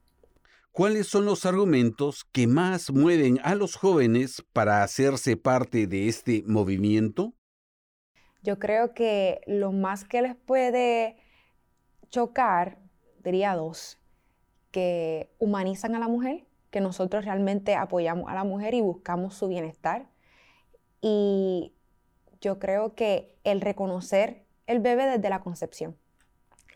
¿Cuáles 0.70 1.08
son 1.08 1.24
los 1.24 1.44
argumentos 1.44 2.24
que 2.30 2.46
más 2.46 2.92
mueven 2.92 3.40
a 3.42 3.56
los 3.56 3.74
jóvenes 3.74 4.44
para 4.52 4.84
hacerse 4.84 5.36
parte 5.36 5.88
de 5.88 6.06
este 6.06 6.44
movimiento? 6.46 7.34
Yo 8.42 8.58
creo 8.58 8.94
que 8.94 9.40
lo 9.46 9.72
más 9.72 10.04
que 10.04 10.22
les 10.22 10.34
puede 10.34 11.16
chocar, 12.10 12.78
diría 13.24 13.54
dos, 13.54 13.98
que 14.70 15.30
humanizan 15.38 15.94
a 15.94 15.98
la 15.98 16.08
mujer, 16.08 16.46
que 16.70 16.80
nosotros 16.80 17.24
realmente 17.24 17.74
apoyamos 17.74 18.30
a 18.30 18.34
la 18.34 18.44
mujer 18.44 18.74
y 18.74 18.80
buscamos 18.80 19.34
su 19.34 19.48
bienestar. 19.48 20.06
Y 21.00 21.74
yo 22.40 22.58
creo 22.58 22.94
que 22.94 23.36
el 23.44 23.60
reconocer 23.60 24.44
el 24.68 24.80
bebé 24.80 25.06
desde 25.06 25.28
la 25.30 25.40
concepción. 25.40 25.96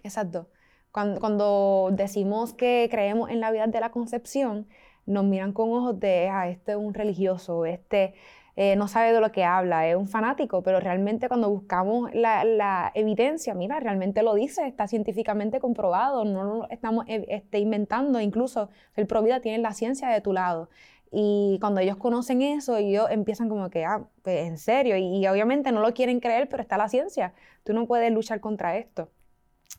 Esas 0.03 0.33
dos. 0.33 0.47
Cuando, 0.91 1.91
decimos 1.93 2.53
que 2.53 2.89
creemos 2.91 3.31
en 3.31 3.41
la 3.41 3.51
vida 3.51 3.67
de 3.67 3.81
la 3.81 3.91
concepción, 3.91 4.67
nos 5.07 5.25
miran 5.25 5.53
con 5.53 5.71
ojos 5.73 6.01
de, 6.01 6.29
ah, 6.29 6.49
este 6.49 6.73
es 6.73 6.79
un 6.79 6.93
religioso, 6.93 7.65
este 7.65 8.15
eh, 8.57 8.77
no 8.77 8.87
sabe 8.89 9.13
de 9.13 9.21
lo 9.21 9.33
que 9.33 9.45
habla, 9.45 9.89
es 9.89 9.97
un 9.97 10.09
fanático, 10.09 10.63
pero 10.63 10.79
realmente 10.79 11.29
cuando 11.29 11.49
buscamos 11.49 12.11
la, 12.15 12.93
evidencia, 12.95 13.55
mira, 13.55 13.81
realmente 13.81 14.23
lo 14.23 14.35
dice, 14.35 14.67
está 14.67 14.87
científicamente 14.89 15.59
comprobado, 15.61 16.25
no 16.25 16.45
lo 16.45 16.71
estamos 16.71 17.07
eh, 17.09 17.25
este, 17.29 17.59
inventando, 17.59 18.21
incluso 18.21 18.69
el 18.95 19.07
Provida 19.07 19.41
tiene 19.41 19.59
la 19.59 19.73
ciencia 19.73 20.09
de 20.09 20.21
tu 20.21 20.33
lado. 20.33 20.69
Y 21.11 21.59
cuando 21.61 21.81
ellos 21.81 21.97
conocen 21.97 22.41
eso, 22.43 22.77
ellos 22.77 23.07
empiezan 23.11 23.49
como 23.49 23.69
que, 23.71 23.85
ah, 23.85 24.05
pues 24.23 24.47
en 24.47 24.59
serio, 24.59 24.97
y, 24.97 25.19
y 25.19 25.27
obviamente 25.29 25.73
no 25.73 25.81
lo 25.81 25.93
quieren 25.95 26.21
creer, 26.21 26.49
pero 26.49 26.63
está 26.63 26.77
la 26.79 26.89
ciencia, 26.89 27.35
tú 27.65 27.73
no 27.75 27.87
puedes 27.87 28.13
luchar 28.13 28.41
contra 28.41 28.77
esto. 28.77 29.11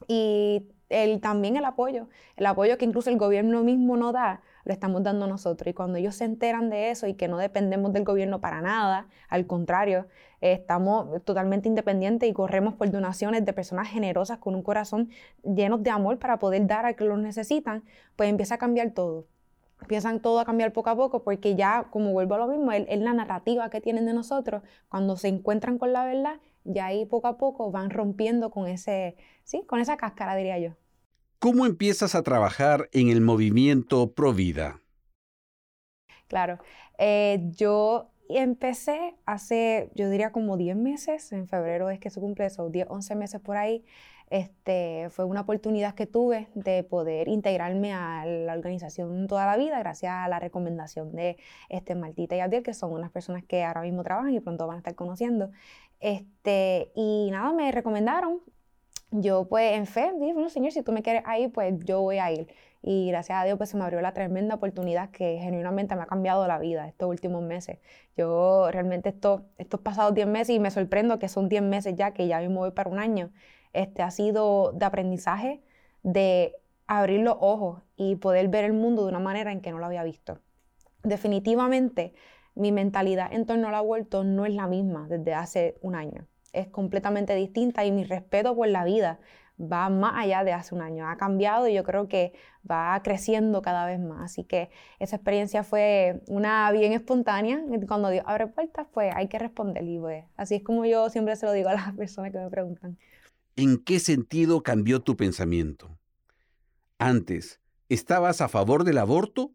Y 0.07 0.67
el, 0.89 1.21
también 1.21 1.57
el 1.57 1.65
apoyo, 1.65 2.07
el 2.37 2.45
apoyo 2.45 2.77
que 2.77 2.85
incluso 2.85 3.09
el 3.09 3.17
gobierno 3.17 3.63
mismo 3.63 3.97
no 3.97 4.11
da, 4.11 4.41
lo 4.65 4.73
estamos 4.73 5.03
dando 5.03 5.27
nosotros. 5.27 5.69
Y 5.69 5.73
cuando 5.73 5.97
ellos 5.97 6.15
se 6.15 6.25
enteran 6.25 6.69
de 6.69 6.91
eso 6.91 7.07
y 7.07 7.15
que 7.15 7.27
no 7.27 7.37
dependemos 7.37 7.93
del 7.93 8.03
gobierno 8.03 8.41
para 8.41 8.61
nada, 8.61 9.07
al 9.29 9.45
contrario, 9.47 10.07
estamos 10.41 11.23
totalmente 11.23 11.69
independientes 11.69 12.29
y 12.29 12.33
corremos 12.33 12.75
por 12.75 12.89
donaciones 12.91 13.45
de 13.45 13.53
personas 13.53 13.87
generosas 13.89 14.39
con 14.39 14.55
un 14.55 14.63
corazón 14.63 15.09
lleno 15.43 15.77
de 15.77 15.89
amor 15.89 16.19
para 16.19 16.39
poder 16.39 16.67
dar 16.67 16.85
a 16.85 16.93
que 16.93 17.05
lo 17.05 17.17
necesitan, 17.17 17.83
pues 18.15 18.29
empieza 18.29 18.55
a 18.55 18.57
cambiar 18.57 18.91
todo. 18.91 19.25
Empiezan 19.81 20.21
todo 20.21 20.39
a 20.39 20.45
cambiar 20.45 20.71
poco 20.71 20.89
a 20.89 20.95
poco 20.95 21.23
porque 21.23 21.55
ya, 21.55 21.87
como 21.91 22.13
vuelvo 22.13 22.35
a 22.35 22.37
lo 22.37 22.47
mismo, 22.47 22.71
es 22.71 22.99
la 22.99 23.13
narrativa 23.13 23.69
que 23.69 23.81
tienen 23.81 24.05
de 24.05 24.13
nosotros. 24.13 24.63
Cuando 24.87 25.17
se 25.17 25.27
encuentran 25.27 25.77
con 25.77 25.91
la 25.91 26.05
verdad, 26.05 26.39
ya 26.63 26.85
ahí 26.85 27.05
poco 27.05 27.27
a 27.27 27.37
poco 27.37 27.69
van 27.69 27.89
rompiendo 27.89 28.49
con, 28.49 28.67
ese, 28.67 29.17
¿sí? 29.43 29.63
con 29.65 29.79
esa 29.81 29.97
cáscara, 29.97 30.35
diría 30.35 30.57
yo. 30.57 30.71
¿Cómo 31.43 31.65
empiezas 31.65 32.15
a 32.15 32.23
trabajar 32.23 32.87
en 32.93 33.09
el 33.09 33.19
movimiento 33.19 34.13
Provida? 34.13 34.79
Claro, 36.29 36.59
eh, 36.97 37.51
yo 37.57 38.11
empecé 38.29 39.15
hace, 39.25 39.91
yo 39.93 40.09
diría 40.09 40.31
como 40.31 40.55
10 40.55 40.77
meses, 40.77 41.33
en 41.33 41.49
febrero 41.49 41.89
es 41.89 41.99
que 41.99 42.09
se 42.09 42.21
cumple 42.21 42.45
eso, 42.45 42.69
10, 42.69 42.87
11 42.89 43.15
meses 43.15 43.41
por 43.41 43.57
ahí. 43.57 43.83
Este, 44.29 45.09
fue 45.09 45.25
una 45.25 45.41
oportunidad 45.41 45.95
que 45.95 46.07
tuve 46.07 46.47
de 46.55 46.81
poder 46.85 47.27
integrarme 47.27 47.91
a 47.91 48.25
la 48.25 48.53
organización 48.53 49.27
toda 49.27 49.45
la 49.45 49.57
vida 49.57 49.77
gracias 49.79 50.13
a 50.13 50.29
la 50.29 50.39
recomendación 50.39 51.11
de 51.11 51.35
este, 51.67 51.93
Martita 51.93 52.37
y 52.37 52.39
Abdiel, 52.39 52.63
que 52.63 52.73
son 52.73 52.93
unas 52.93 53.11
personas 53.11 53.43
que 53.43 53.65
ahora 53.65 53.81
mismo 53.81 54.01
trabajan 54.03 54.33
y 54.33 54.39
pronto 54.39 54.65
van 54.65 54.75
a 54.75 54.79
estar 54.79 54.95
conociendo. 54.95 55.51
Este, 55.99 56.93
y 56.95 57.29
nada, 57.31 57.51
me 57.51 57.69
recomendaron. 57.73 58.39
Yo 59.15 59.47
pues 59.47 59.73
en 59.73 59.85
fe 59.85 60.11
dije, 60.19 60.33
bueno, 60.33 60.49
señor, 60.49 60.71
si 60.71 60.81
tú 60.81 60.91
me 60.91 61.03
quieres 61.03 61.21
ahí, 61.27 61.47
pues 61.47 61.75
yo 61.85 62.01
voy 62.01 62.17
a 62.17 62.31
ir. 62.31 62.47
Y 62.81 63.09
gracias 63.09 63.39
a 63.39 63.45
Dios 63.45 63.59
pues 63.59 63.69
se 63.69 63.77
me 63.77 63.83
abrió 63.83 64.01
la 64.01 64.11
tremenda 64.11 64.55
oportunidad 64.55 65.11
que 65.11 65.37
genuinamente 65.39 65.95
me 65.95 66.01
ha 66.01 66.07
cambiado 66.07 66.47
la 66.47 66.57
vida 66.57 66.87
estos 66.87 67.09
últimos 67.09 67.43
meses. 67.43 67.77
Yo 68.17 68.71
realmente 68.71 69.09
estos, 69.09 69.43
estos 69.59 69.81
pasados 69.81 70.15
10 70.15 70.25
meses 70.25 70.55
y 70.55 70.59
me 70.59 70.71
sorprendo 70.71 71.19
que 71.19 71.29
son 71.29 71.47
10 71.47 71.61
meses 71.61 71.93
ya, 71.95 72.11
que 72.11 72.27
ya 72.27 72.39
mismo 72.39 72.61
voy 72.61 72.71
para 72.71 72.89
un 72.89 72.97
año, 72.97 73.29
este, 73.73 74.01
ha 74.01 74.09
sido 74.09 74.71
de 74.71 74.85
aprendizaje, 74.85 75.61
de 76.01 76.55
abrir 76.87 77.19
los 77.19 77.37
ojos 77.39 77.83
y 77.95 78.15
poder 78.15 78.47
ver 78.47 78.63
el 78.63 78.73
mundo 78.73 79.03
de 79.03 79.09
una 79.09 79.19
manera 79.19 79.51
en 79.51 79.61
que 79.61 79.71
no 79.71 79.77
lo 79.77 79.85
había 79.85 80.03
visto. 80.03 80.39
Definitivamente 81.03 82.15
mi 82.55 82.71
mentalidad 82.71 83.31
en 83.31 83.45
torno 83.45 83.67
al 83.67 83.75
aborto 83.75 84.23
no 84.23 84.47
es 84.47 84.55
la 84.55 84.65
misma 84.65 85.07
desde 85.07 85.35
hace 85.35 85.77
un 85.81 85.93
año. 85.93 86.27
Es 86.53 86.67
completamente 86.67 87.35
distinta 87.35 87.85
y 87.85 87.91
mi 87.91 88.03
respeto 88.03 88.55
por 88.55 88.67
la 88.67 88.85
vida 88.85 89.19
va 89.59 89.89
más 89.89 90.13
allá 90.15 90.43
de 90.43 90.53
hace 90.53 90.73
un 90.73 90.81
año. 90.81 91.07
Ha 91.07 91.17
cambiado 91.17 91.67
y 91.67 91.73
yo 91.73 91.83
creo 91.83 92.07
que 92.07 92.33
va 92.69 92.99
creciendo 93.03 93.61
cada 93.61 93.85
vez 93.85 93.99
más. 93.99 94.31
Así 94.31 94.43
que 94.43 94.69
esa 94.99 95.15
experiencia 95.15 95.63
fue 95.63 96.21
una 96.27 96.71
bien 96.71 96.93
espontánea. 96.93 97.61
Cuando 97.87 98.09
Dios 98.09 98.23
abre 98.27 98.47
puertas, 98.47 98.87
pues 98.93 99.13
hay 99.15 99.27
que 99.27 99.39
responder. 99.39 99.83
Y 99.83 99.99
pues, 99.99 100.25
así 100.37 100.55
es 100.55 100.63
como 100.63 100.85
yo 100.85 101.09
siempre 101.09 101.35
se 101.35 101.45
lo 101.45 101.51
digo 101.51 101.69
a 101.69 101.73
las 101.73 101.93
personas 101.97 102.31
que 102.31 102.39
me 102.39 102.49
preguntan. 102.49 102.97
¿En 103.55 103.77
qué 103.83 103.99
sentido 103.99 104.63
cambió 104.63 105.01
tu 105.01 105.15
pensamiento? 105.15 105.97
Antes, 106.97 107.59
¿estabas 107.89 108.41
a 108.41 108.47
favor 108.47 108.83
del 108.83 108.97
aborto 108.97 109.51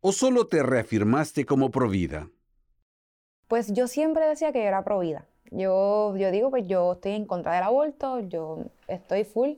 o 0.00 0.12
solo 0.12 0.46
te 0.46 0.62
reafirmaste 0.62 1.44
como 1.44 1.70
provida? 1.70 2.30
Pues 3.48 3.72
yo 3.72 3.88
siempre 3.88 4.28
decía 4.28 4.52
que 4.52 4.60
yo 4.60 4.68
era 4.68 4.84
pro 4.84 5.00
vida. 5.00 5.26
Yo, 5.50 6.16
yo 6.16 6.30
digo, 6.30 6.50
pues 6.50 6.66
yo 6.66 6.92
estoy 6.92 7.12
en 7.12 7.26
contra 7.26 7.54
del 7.54 7.64
aborto, 7.64 8.20
yo 8.20 8.58
estoy 8.88 9.24
full 9.24 9.50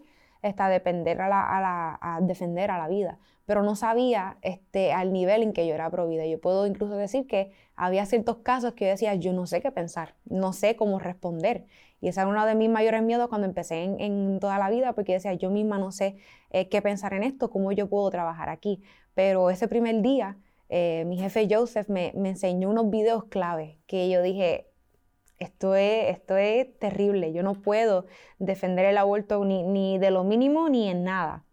a, 0.43 0.69
depender 0.69 1.21
a, 1.21 1.29
la, 1.29 1.99
a, 2.01 2.21
defender 2.21 2.71
a 2.71 2.79
la 2.79 2.89
vida, 2.89 3.19
pero 3.47 3.63
no 3.63 3.77
sabía 3.77 4.39
este, 4.43 4.93
al 4.93 5.13
nivel 5.13 5.43
en 5.43 5.53
que 5.53 5.67
yo 5.67 5.75
era 5.75 5.91
pro 5.91 6.09
vida. 6.09 6.27
Yo 6.27 6.41
puedo 6.41 6.67
incluso 6.67 6.97
decir 6.97 7.27
que 7.27 7.53
había 7.77 8.07
ciertos 8.07 8.39
casos 8.39 8.73
que 8.75 8.87
yo 8.87 8.91
decía, 8.91 9.15
yo 9.15 9.33
no 9.33 9.47
sé 9.47 9.61
qué 9.61 9.71
pensar, 9.71 10.15
no 10.25 10.53
sé 10.53 10.77
cómo 10.77 10.99
responder. 10.99 11.67
Y 12.01 12.09
ese 12.09 12.21
era 12.21 12.29
uno 12.29 12.45
de 12.47 12.55
mis 12.55 12.71
mayores 12.71 13.03
miedos 13.03 13.29
cuando 13.29 13.47
empecé 13.47 13.83
en, 13.85 14.41
toda 14.41 14.59
la 14.59 14.71
vida, 14.71 14.95
porque 14.95 15.13
decía, 15.13 15.35
yo 15.35 15.51
misma 15.51 15.79
no 15.79 15.93
sé 15.93 16.17
eh, 16.51 16.69
qué 16.69 16.83
pensar 16.83 17.15
en 17.15 17.23
esto, 17.23 17.51
cómo 17.51 17.71
yo 17.73 17.89
puedo 17.89 18.11
trabajar 18.11 18.49
aquí. 18.49 18.83
Pero 19.15 19.51
ese 19.51 19.69
primer 19.69 20.03
día 20.03 20.39
eh, 20.75 21.05
mi 21.05 21.19
jefe 21.19 21.47
Joseph 21.51 21.91
me, 21.91 22.15
enseñó 22.15 22.71
unos 22.71 22.89
videos 22.89 23.25
clave 23.25 23.79
que 23.87 24.09
yo 24.09 24.23
dije, 24.23 24.72
esto 25.39 25.75
es, 25.75 26.17
esto 26.17 26.37
es 26.37 26.79
terrible, 26.79 27.33
yo 27.33 27.43
no 27.43 27.55
puedo 27.55 28.07
defender 28.39 28.85
el 28.87 28.99
aborto 28.99 29.45
ni, 29.45 29.63
ni 29.63 29.99
de 29.99 30.11
lo 30.11 30.25
mínimo 30.25 30.69
ni 30.69 30.89
en 30.89 31.05
nada. 31.05 31.45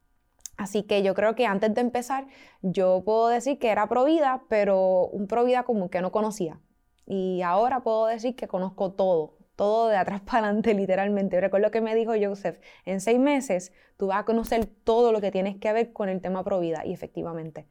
Así 0.57 0.83
que 0.83 1.03
yo 1.03 1.13
creo 1.13 1.35
que 1.35 1.45
antes 1.45 1.73
de 1.73 1.81
empezar, 1.81 2.27
yo 2.61 3.01
puedo 3.05 3.29
decir 3.29 3.59
que 3.59 3.69
era 3.69 3.87
pro 3.87 4.03
vida, 4.03 4.43
pero 4.49 5.07
un 5.07 5.27
pro 5.27 5.45
vida 5.45 5.63
como 5.63 5.89
que 5.89 6.01
no 6.01 6.11
conocía. 6.11 6.59
Y 7.05 7.41
ahora 7.41 7.81
puedo 7.81 8.07
decir 8.07 8.35
que 8.35 8.47
conozco 8.47 8.91
todo, 8.91 9.37
todo 9.55 9.87
de 9.87 9.95
atrás 9.95 10.21
para 10.25 10.47
adelante, 10.47 10.73
literalmente. 10.73 11.39
Recuerdo 11.39 11.71
que 11.71 11.79
me 11.79 11.95
dijo 11.95 12.11
Joseph, 12.21 12.59
en 12.85 12.99
seis 12.99 13.19
meses 13.19 13.71
tú 13.95 14.07
vas 14.07 14.19
a 14.19 14.25
conocer 14.25 14.65
todo 14.65 15.13
lo 15.13 15.21
que 15.21 15.31
tienes 15.31 15.57
que 15.57 15.71
ver 15.71 15.93
con 15.93 16.09
el 16.09 16.19
tema 16.19 16.43
pro 16.43 16.59
vida. 16.59 16.85
Y 16.85 16.93
efectivamente, 16.93 17.67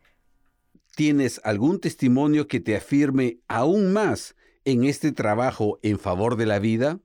¿Tienes 0.99 1.41
algún 1.45 1.81
testimonio 1.81 2.49
que 2.49 2.59
te 2.59 2.75
afirme 2.75 3.38
aún 3.47 3.93
más 3.93 4.35
en 4.68 4.84
este 4.84 5.12
trabajo 5.12 5.78
en 5.82 5.98
favor 5.98 6.37
de 6.37 6.44
la 6.44 6.58
vida? 6.58 6.98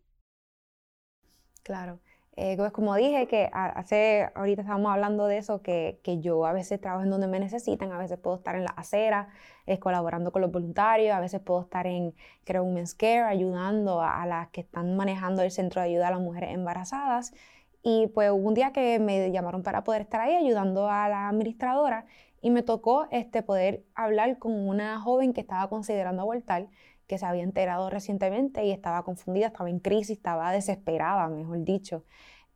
Claro. 1.64 2.02
Eh, 2.36 2.58
pues 2.58 2.72
como 2.74 2.96
dije, 2.96 3.28
que 3.28 3.50
hace, 3.54 4.30
ahorita 4.36 4.64
estábamos 4.64 4.92
hablando 4.92 5.28
de 5.28 5.38
eso, 5.38 5.62
que, 5.62 6.02
yo 6.20 6.46
a 6.46 6.52
veces 6.52 6.82
trabajo 6.82 7.04
en 7.04 7.12
donde 7.12 7.28
me 7.28 7.40
necesitan, 7.40 7.92
a 7.94 7.98
veces 7.98 8.18
puedo 8.20 8.38
estar 8.38 8.56
en 8.56 8.66
la 8.66 8.72
acera, 8.72 9.30
eh, 9.66 9.80
colaborando 9.80 10.32
con 10.34 10.42
los 10.42 10.52
voluntarios, 10.52 11.16
a 11.16 11.22
veces 11.22 11.40
puedo 11.40 11.62
estar 11.62 11.88
en, 11.88 12.14
creo, 12.44 12.64
Women's 12.64 12.96
Care, 12.96 13.22
ayudando 13.22 14.02
a, 14.02 14.22
a, 14.22 14.26
las 14.26 14.50
que 14.50 14.62
están 14.62 14.98
manejando 14.98 15.42
el 15.42 15.52
centro 15.52 15.82
de 15.82 15.88
ayuda 15.88 16.10
a 16.10 16.12
las 16.12 16.20
mujeres 16.20 16.54
embarazadas. 16.54 17.34
Y 17.82 18.08
pues 18.08 18.32
hubo 18.32 18.48
un 18.48 18.56
día 18.56 18.72
que 18.74 19.00
me 19.00 19.32
llamaron 19.32 19.64
para 19.64 19.84
poder 19.84 20.02
estar 20.02 20.20
ahí 20.22 20.36
ayudando 20.36 20.90
a 20.90 21.08
la 21.10 21.30
administradora 21.30 22.06
y 22.44 22.50
me 22.52 22.62
tocó 22.62 23.08
este, 23.10 23.42
poder 23.42 23.86
hablar 23.96 24.38
con 24.38 24.52
una 24.52 25.00
joven 25.00 25.34
que 25.34 25.42
estaba 25.42 25.70
considerando 25.70 26.22
abortar, 26.22 26.68
que 27.08 27.18
se 27.18 27.26
había 27.26 27.44
enterado 27.44 27.90
recientemente 27.90 28.66
y 28.66 28.72
estaba 28.72 29.04
confundida, 29.04 29.48
estaba 29.48 29.70
en 29.70 29.80
crisis, 29.80 30.18
estaba 30.18 30.52
desesperada, 30.52 31.28
mejor 31.28 31.64
dicho. 31.64 32.04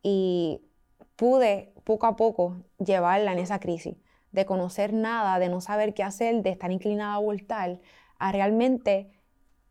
Y 0.01 0.61
pude 1.15 1.73
poco 1.83 2.05
a 2.07 2.15
poco 2.15 2.57
llevarla 2.79 3.33
en 3.33 3.39
esa 3.39 3.59
crisis, 3.59 3.95
de 4.31 4.45
conocer 4.45 4.93
nada, 4.93 5.39
de 5.39 5.49
no 5.49 5.61
saber 5.61 5.93
qué 5.93 6.03
hacer, 6.03 6.43
de 6.43 6.51
estar 6.51 6.71
inclinada 6.71 7.13
a 7.13 7.15
abortar, 7.15 7.79
a 8.19 8.31
realmente 8.31 9.11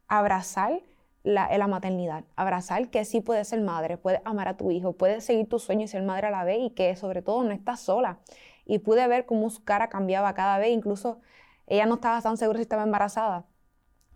abrazar 0.09 0.81
la, 1.23 1.57
la, 1.57 1.67
maternidad, 1.67 2.25
abrazar 2.37 2.89
que 2.91 3.05
sí 3.05 3.21
puedes 3.21 3.49
ser 3.49 3.61
madre, 3.61 3.97
puedes 3.97 4.21
amar 4.25 4.49
a 4.49 4.57
tu 4.57 4.71
hijo, 4.71 4.93
puedes 4.93 5.25
seguir 5.25 5.49
tu 5.49 5.59
sueño 5.59 5.85
y 5.85 5.89
ser 5.89 6.03
madre 6.03 6.29
a 6.29 6.31
la 6.31 6.45
vez 6.45 6.59
y 6.61 6.71
que 6.71 6.95
sobre 6.97 7.23
todo 7.23 7.43
no 7.43 7.53
estás 7.53 7.81
sola. 7.81 8.21
Y 8.65 8.79
pude 8.79 9.07
ver 9.09 9.27
cómo 9.27 9.51
su 9.51 9.65
cara 9.65 9.89
cambiaba 9.89 10.35
cada 10.35 10.59
vez, 10.59 10.71
incluso 10.71 11.21
ella 11.67 11.87
no 11.87 11.97
estaba 11.97 12.21
tan 12.23 12.37
segura 12.37 12.59
si 12.59 12.63
estaba 12.63 12.85
embarazada. 12.85 13.45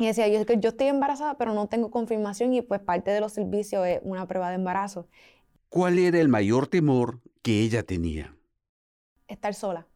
Y 0.00 0.06
decía, 0.06 0.26
yo, 0.28 0.42
yo 0.54 0.70
estoy 0.70 0.86
embarazada, 0.86 1.36
pero 1.36 1.52
no 1.52 1.68
tengo 1.68 1.90
confirmación 1.90 2.54
y 2.54 2.62
pues 2.62 2.80
parte 2.80 3.10
de 3.10 3.20
los 3.20 3.34
servicios 3.34 3.86
es 3.86 4.00
una 4.02 4.26
prueba 4.26 4.48
de 4.48 4.54
embarazo. 4.54 5.06
¿Cuál 5.68 5.98
era 5.98 6.18
el 6.18 6.28
mayor 6.28 6.68
temor 6.68 7.20
que 7.42 7.60
ella 7.60 7.82
tenía? 7.82 8.34
Estar 9.28 9.52
sola. 9.52 9.86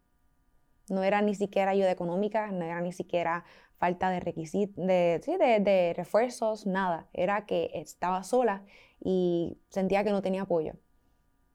No 0.90 1.02
era 1.02 1.23
ni 1.23 1.34
siquiera 1.34 1.70
ayuda 1.70 1.90
económica, 1.90 2.50
no 2.50 2.66
era 2.66 2.82
ni 2.82 2.92
siquiera 2.92 3.44
falta 3.78 4.11
de 4.11 4.20
requisitos, 4.20 4.76
de, 4.76 5.23
sí, 5.25 5.38
de, 5.38 5.61
de 5.61 5.94
refuerzos, 5.96 6.66
nada. 6.66 7.08
Era 7.14 7.46
que 7.46 7.70
estaba 7.73 8.25
sola 8.25 8.62
y 9.02 9.56
sentía 9.70 10.04
que 10.04 10.11
no 10.11 10.20
tenía 10.20 10.42
apoyo. 10.42 10.75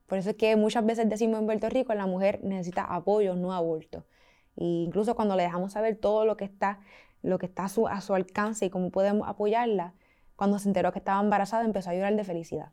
Por 0.08 0.18
eso 0.18 0.32
es 0.32 0.38
que 0.38 0.56
muchas 0.56 0.84
veces 0.84 1.08
decimos 1.08 1.40
en 1.40 1.46
Puerto 1.46 1.70
Rico, 1.70 1.94
la 1.94 2.08
mujer 2.08 2.40
necesita 2.44 2.84
apoyo, 2.84 3.36
no 3.36 3.54
aborto. 3.54 4.08
E 4.56 4.66
incluso 4.66 5.16
cuando 5.16 5.36
le 5.36 5.44
dejamos 5.44 5.74
saber 5.74 5.98
todo 5.98 6.26
lo 6.26 6.36
que 6.36 6.46
está, 6.46 6.80
lo 7.22 7.40
que 7.40 7.46
está 7.46 7.66
a 7.66 7.70
su, 7.70 7.88
a 7.88 8.02
su 8.02 8.14
alcance 8.14 8.66
y 8.66 8.70
cómo 8.70 8.92
podemos 8.92 9.28
apoyarla, 9.28 9.94
cuando 10.36 10.58
se 10.60 10.70
enteró 10.70 10.92
que 10.92 11.00
estaba 11.00 11.22
embarazada 11.22 11.66
empezó 11.66 11.90
a 11.90 11.94
llorar 11.94 12.16
de 12.16 12.24
felicidad. 12.24 12.72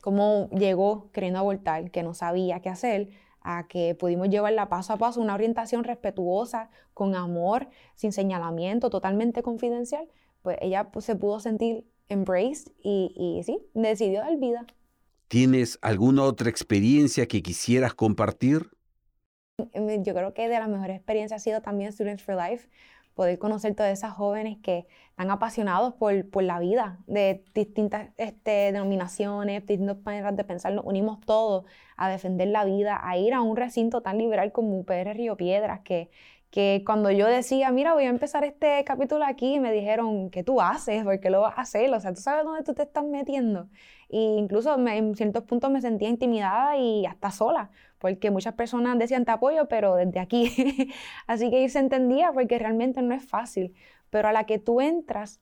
Cómo 0.00 0.48
llegó 0.50 1.10
queriendo 1.12 1.40
abortar, 1.40 1.90
que 1.90 2.02
no 2.02 2.14
sabía 2.14 2.60
qué 2.60 2.68
hacer, 2.68 3.08
a 3.40 3.66
que 3.66 3.94
pudimos 3.94 4.28
llevarla 4.28 4.68
paso 4.68 4.92
a 4.92 4.96
paso, 4.96 5.20
una 5.20 5.34
orientación 5.34 5.84
respetuosa, 5.84 6.70
con 6.94 7.14
amor, 7.14 7.68
sin 7.94 8.12
señalamiento, 8.12 8.90
totalmente 8.90 9.42
confidencial, 9.42 10.08
pues 10.42 10.58
ella 10.60 10.90
pues, 10.90 11.04
se 11.04 11.16
pudo 11.16 11.40
sentir 11.40 11.84
embraced 12.08 12.72
y, 12.82 13.12
y 13.16 13.42
sí, 13.42 13.58
decidió 13.74 14.20
dar 14.20 14.36
vida. 14.38 14.66
¿Tienes 15.28 15.78
alguna 15.82 16.22
otra 16.22 16.48
experiencia 16.48 17.26
que 17.26 17.42
quisieras 17.42 17.94
compartir? 17.94 18.70
Yo 19.74 20.14
creo 20.14 20.32
que 20.34 20.48
de 20.48 20.58
las 20.58 20.68
mejores 20.68 20.96
experiencias 20.96 21.40
ha 21.40 21.44
sido 21.44 21.60
también 21.60 21.92
Students 21.92 22.22
for 22.22 22.36
Life, 22.36 22.68
poder 23.18 23.36
conocer 23.40 23.74
todas 23.74 23.92
esas 23.92 24.12
jóvenes 24.12 24.58
que 24.62 24.86
están 25.10 25.32
apasionados 25.32 25.92
por, 25.94 26.30
por 26.30 26.44
la 26.44 26.60
vida, 26.60 27.00
de 27.08 27.42
distintas 27.52 28.10
este, 28.16 28.70
denominaciones, 28.72 29.66
distintas 29.66 29.96
maneras 30.04 30.36
de 30.36 30.44
pensar, 30.44 30.72
nos 30.72 30.84
unimos 30.84 31.18
todos 31.26 31.64
a 31.96 32.08
defender 32.08 32.46
la 32.46 32.64
vida, 32.64 33.00
a 33.02 33.18
ir 33.18 33.34
a 33.34 33.40
un 33.40 33.56
recinto 33.56 34.02
tan 34.02 34.18
liberal 34.18 34.52
como 34.52 34.78
UPR 34.78 35.14
Río 35.14 35.36
Piedras, 35.36 35.80
que, 35.80 36.10
que 36.52 36.84
cuando 36.86 37.10
yo 37.10 37.26
decía, 37.26 37.72
mira, 37.72 37.92
voy 37.92 38.04
a 38.04 38.08
empezar 38.08 38.44
este 38.44 38.84
capítulo 38.84 39.24
aquí, 39.24 39.58
me 39.58 39.72
dijeron, 39.72 40.30
¿qué 40.30 40.44
tú 40.44 40.60
haces? 40.60 41.02
¿Por 41.02 41.18
qué 41.18 41.30
lo 41.30 41.40
vas 41.40 41.58
a 41.58 41.62
hacer? 41.62 41.92
O 41.92 41.98
sea, 41.98 42.14
tú 42.14 42.20
sabes 42.20 42.44
dónde 42.44 42.62
tú 42.62 42.72
te 42.74 42.84
estás 42.84 43.02
metiendo. 43.04 43.66
Incluso 44.10 44.74
en 44.78 45.14
ciertos 45.16 45.44
puntos 45.44 45.70
me 45.70 45.80
sentía 45.80 46.08
intimidada 46.08 46.76
y 46.78 47.04
hasta 47.06 47.30
sola, 47.30 47.70
porque 47.98 48.30
muchas 48.30 48.54
personas 48.54 48.98
decían 48.98 49.24
te 49.24 49.32
apoyo, 49.32 49.68
pero 49.68 49.96
desde 49.96 50.20
aquí. 50.20 50.50
Así 51.26 51.50
que 51.50 51.68
se 51.68 51.78
entendía 51.78 52.32
porque 52.32 52.58
realmente 52.58 53.02
no 53.02 53.14
es 53.14 53.24
fácil. 53.24 53.74
Pero 54.10 54.28
a 54.28 54.32
la 54.32 54.44
que 54.44 54.58
tú 54.58 54.80
entras, 54.80 55.40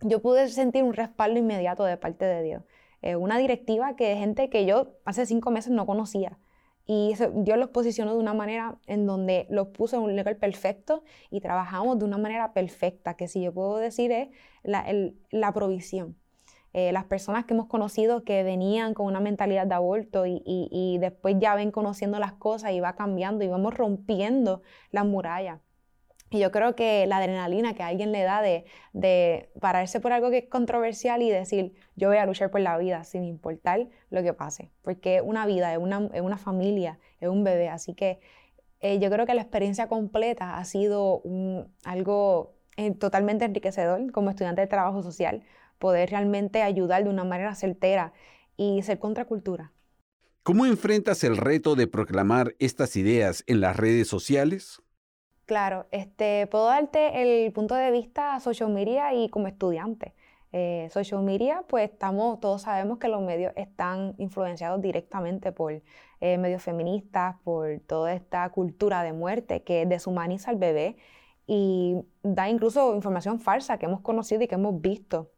yo 0.00 0.20
pude 0.20 0.48
sentir 0.48 0.82
un 0.82 0.94
respaldo 0.94 1.38
inmediato 1.38 1.84
de 1.84 1.96
parte 1.96 2.24
de 2.24 2.42
Dios. 2.42 2.62
Eh, 3.02 3.16
una 3.16 3.38
directiva 3.38 3.94
que 3.94 4.16
gente 4.16 4.50
que 4.50 4.66
yo 4.66 4.96
hace 5.04 5.24
cinco 5.26 5.50
meses 5.50 5.70
no 5.72 5.86
conocía 5.86 6.38
y 6.90 7.14
Dios 7.34 7.58
los 7.58 7.68
posicionó 7.68 8.14
de 8.14 8.18
una 8.18 8.32
manera 8.32 8.78
en 8.86 9.04
donde 9.06 9.46
los 9.50 9.68
puso 9.68 9.98
en 9.98 10.04
un 10.04 10.16
lugar 10.16 10.38
perfecto 10.38 11.04
y 11.30 11.42
trabajamos 11.42 11.98
de 11.98 12.06
una 12.06 12.16
manera 12.16 12.54
perfecta, 12.54 13.14
que 13.14 13.28
si 13.28 13.42
yo 13.42 13.52
puedo 13.52 13.76
decir 13.76 14.10
es 14.10 14.28
la, 14.62 14.86
la 15.30 15.52
provisión. 15.52 16.16
Eh, 16.78 16.92
las 16.92 17.06
personas 17.06 17.44
que 17.44 17.54
hemos 17.54 17.66
conocido 17.66 18.22
que 18.22 18.44
venían 18.44 18.94
con 18.94 19.06
una 19.06 19.18
mentalidad 19.18 19.66
de 19.66 19.74
aborto 19.74 20.26
y, 20.26 20.42
y, 20.46 20.68
y 20.70 20.98
después 20.98 21.34
ya 21.40 21.56
ven 21.56 21.72
conociendo 21.72 22.20
las 22.20 22.34
cosas 22.34 22.70
y 22.70 22.78
va 22.78 22.94
cambiando 22.94 23.44
y 23.44 23.48
vamos 23.48 23.74
rompiendo 23.74 24.62
las 24.92 25.04
murallas. 25.04 25.58
Y 26.30 26.38
yo 26.38 26.52
creo 26.52 26.76
que 26.76 27.04
la 27.08 27.16
adrenalina 27.16 27.74
que 27.74 27.82
alguien 27.82 28.12
le 28.12 28.22
da 28.22 28.42
de, 28.42 28.64
de, 28.92 29.50
pararse 29.60 29.98
por 29.98 30.12
algo 30.12 30.30
que 30.30 30.38
es 30.38 30.48
controversial 30.48 31.20
y 31.20 31.30
decir, 31.30 31.74
yo 31.96 32.10
voy 32.10 32.18
a 32.18 32.26
luchar 32.26 32.52
por 32.52 32.60
la 32.60 32.78
vida 32.78 33.02
sin 33.02 33.24
importar 33.24 33.88
lo 34.10 34.22
que 34.22 34.32
pase, 34.32 34.70
porque 34.82 35.16
es 35.16 35.22
una 35.24 35.46
vida, 35.46 35.72
es 35.72 35.78
una, 35.80 36.08
es 36.14 36.20
una 36.20 36.38
familia, 36.38 37.00
es 37.18 37.28
un 37.28 37.42
bebé. 37.42 37.70
Así 37.70 37.94
que 37.94 38.20
eh, 38.78 39.00
yo 39.00 39.10
creo 39.10 39.26
que 39.26 39.34
la 39.34 39.42
experiencia 39.42 39.88
completa 39.88 40.58
ha 40.58 40.64
sido 40.64 41.18
un, 41.22 41.74
algo 41.84 42.54
eh, 42.76 42.94
totalmente 42.94 43.46
enriquecedor 43.46 44.12
como 44.12 44.30
estudiante 44.30 44.60
de 44.60 44.68
trabajo 44.68 45.02
social, 45.02 45.42
poder 45.78 46.10
realmente 46.10 46.62
ayudar 46.62 47.04
de 47.04 47.10
una 47.10 47.24
manera 47.24 47.54
certera 47.54 48.12
y 48.56 48.82
ser 48.82 48.98
contracultura. 48.98 49.72
¿Cómo 50.42 50.66
enfrentas 50.66 51.24
el 51.24 51.36
reto 51.36 51.74
de 51.74 51.86
proclamar 51.86 52.54
estas 52.58 52.96
ideas 52.96 53.44
en 53.46 53.60
las 53.60 53.76
redes 53.76 54.08
sociales? 54.08 54.82
Claro, 55.44 55.86
este, 55.90 56.46
puedo 56.46 56.66
darte 56.66 57.22
el 57.22 57.52
punto 57.52 57.74
de 57.74 57.90
vista 57.90 58.38
social 58.40 58.70
media 58.70 59.14
y 59.14 59.28
como 59.28 59.46
estudiante. 59.46 60.14
Eh, 60.52 60.88
social 60.90 61.22
media, 61.22 61.62
pues 61.68 61.90
estamos, 61.90 62.40
todos 62.40 62.62
sabemos 62.62 62.98
que 62.98 63.08
los 63.08 63.20
medios 63.20 63.52
están 63.56 64.14
influenciados 64.16 64.80
directamente 64.80 65.52
por 65.52 65.82
eh, 66.20 66.38
medios 66.38 66.62
feministas, 66.62 67.36
por 67.44 67.80
toda 67.86 68.14
esta 68.14 68.48
cultura 68.48 69.02
de 69.02 69.12
muerte 69.12 69.62
que 69.62 69.84
deshumaniza 69.84 70.50
al 70.50 70.56
bebé 70.56 70.96
y 71.46 71.96
da 72.22 72.48
incluso 72.48 72.94
información 72.94 73.40
falsa 73.40 73.78
que 73.78 73.86
hemos 73.86 74.00
conocido 74.00 74.42
y 74.42 74.48
que 74.48 74.54
hemos 74.54 74.80
visto 74.80 75.30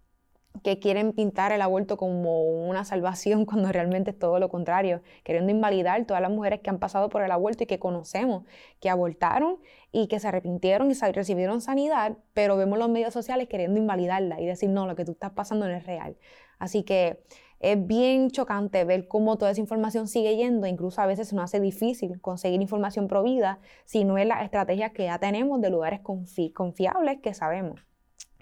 que 0.63 0.79
quieren 0.79 1.13
pintar 1.13 1.53
el 1.53 1.63
aborto 1.63 1.97
como 1.97 2.45
una 2.45 2.85
salvación 2.85 3.45
cuando 3.47 3.73
realmente 3.73 4.11
es 4.11 4.19
todo 4.19 4.39
lo 4.39 4.49
contrario, 4.49 5.03
queriendo 5.25 5.51
invalidar 5.53 6.05
todas 6.07 6.23
las 6.23 6.31
mujeres 6.31 6.61
que 6.61 6.71
han 6.71 6.79
pasado 6.79 7.09
por 7.09 7.23
el 7.23 7.31
aborto 7.31 7.65
y 7.65 7.67
que 7.67 7.79
conocemos, 7.79 8.45
que 8.81 8.91
abortaron 8.91 9.59
y 9.93 10.07
que 10.09 10.21
se 10.21 10.29
arrepintieron 10.29 10.91
y 10.91 10.95
recibieron 10.95 11.61
sanidad, 11.61 12.17
pero 12.33 12.57
vemos 12.57 12.79
los 12.79 12.89
medios 12.89 13.13
sociales 13.13 13.49
queriendo 13.49 13.79
invalidarla 13.79 14.41
y 14.41 14.47
decir, 14.47 14.71
no, 14.71 14.87
lo 14.87 14.97
que 14.97 15.05
tú 15.05 15.13
estás 15.13 15.33
pasando 15.33 15.67
no 15.67 15.75
es 15.75 15.85
real. 15.85 16.17
Así 16.59 16.83
que 16.85 17.23
es 17.61 17.87
bien 17.87 18.31
chocante 18.31 18.85
ver 18.85 19.07
cómo 19.07 19.37
toda 19.37 19.51
esa 19.51 19.61
información 19.61 20.09
sigue 20.09 20.37
yendo, 20.37 20.67
incluso 20.67 21.03
a 21.03 21.07
veces 21.07 21.29
se 21.29 21.37
nos 21.37 21.45
hace 21.45 21.61
difícil 21.61 22.21
conseguir 22.21 22.63
información 22.63 23.07
provida 23.07 23.61
si 23.85 24.05
no 24.05 24.17
es 24.17 24.27
la 24.27 24.43
estrategia 24.43 24.95
que 24.95 25.05
ya 25.05 25.19
tenemos 25.19 25.61
de 25.61 25.71
lugares 25.71 26.01
confiables 26.01 27.21
que 27.21 27.35
sabemos. 27.35 27.90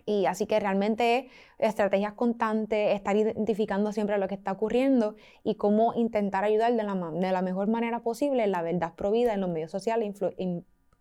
Y 0.09 0.25
así 0.25 0.47
que 0.47 0.59
realmente 0.59 1.29
estrategias 1.59 2.15
constantes, 2.15 2.95
estar 2.95 3.15
identificando 3.15 3.93
siempre 3.93 4.17
lo 4.17 4.27
que 4.27 4.37
está 4.37 4.53
ocurriendo 4.53 5.17
y 5.45 5.57
cómo 5.57 5.93
intentar 5.93 6.45
ayudar 6.45 6.75
de 6.75 6.83
la, 6.83 6.95
de 6.95 7.31
la 7.31 7.43
mejor 7.43 7.69
manera 7.69 8.01
posible 8.01 8.47
la 8.47 8.63
verdad 8.63 8.95
provida 8.95 9.35
en 9.35 9.43
los 9.43 9.51
medios 9.51 9.71
sociales, 9.71 10.19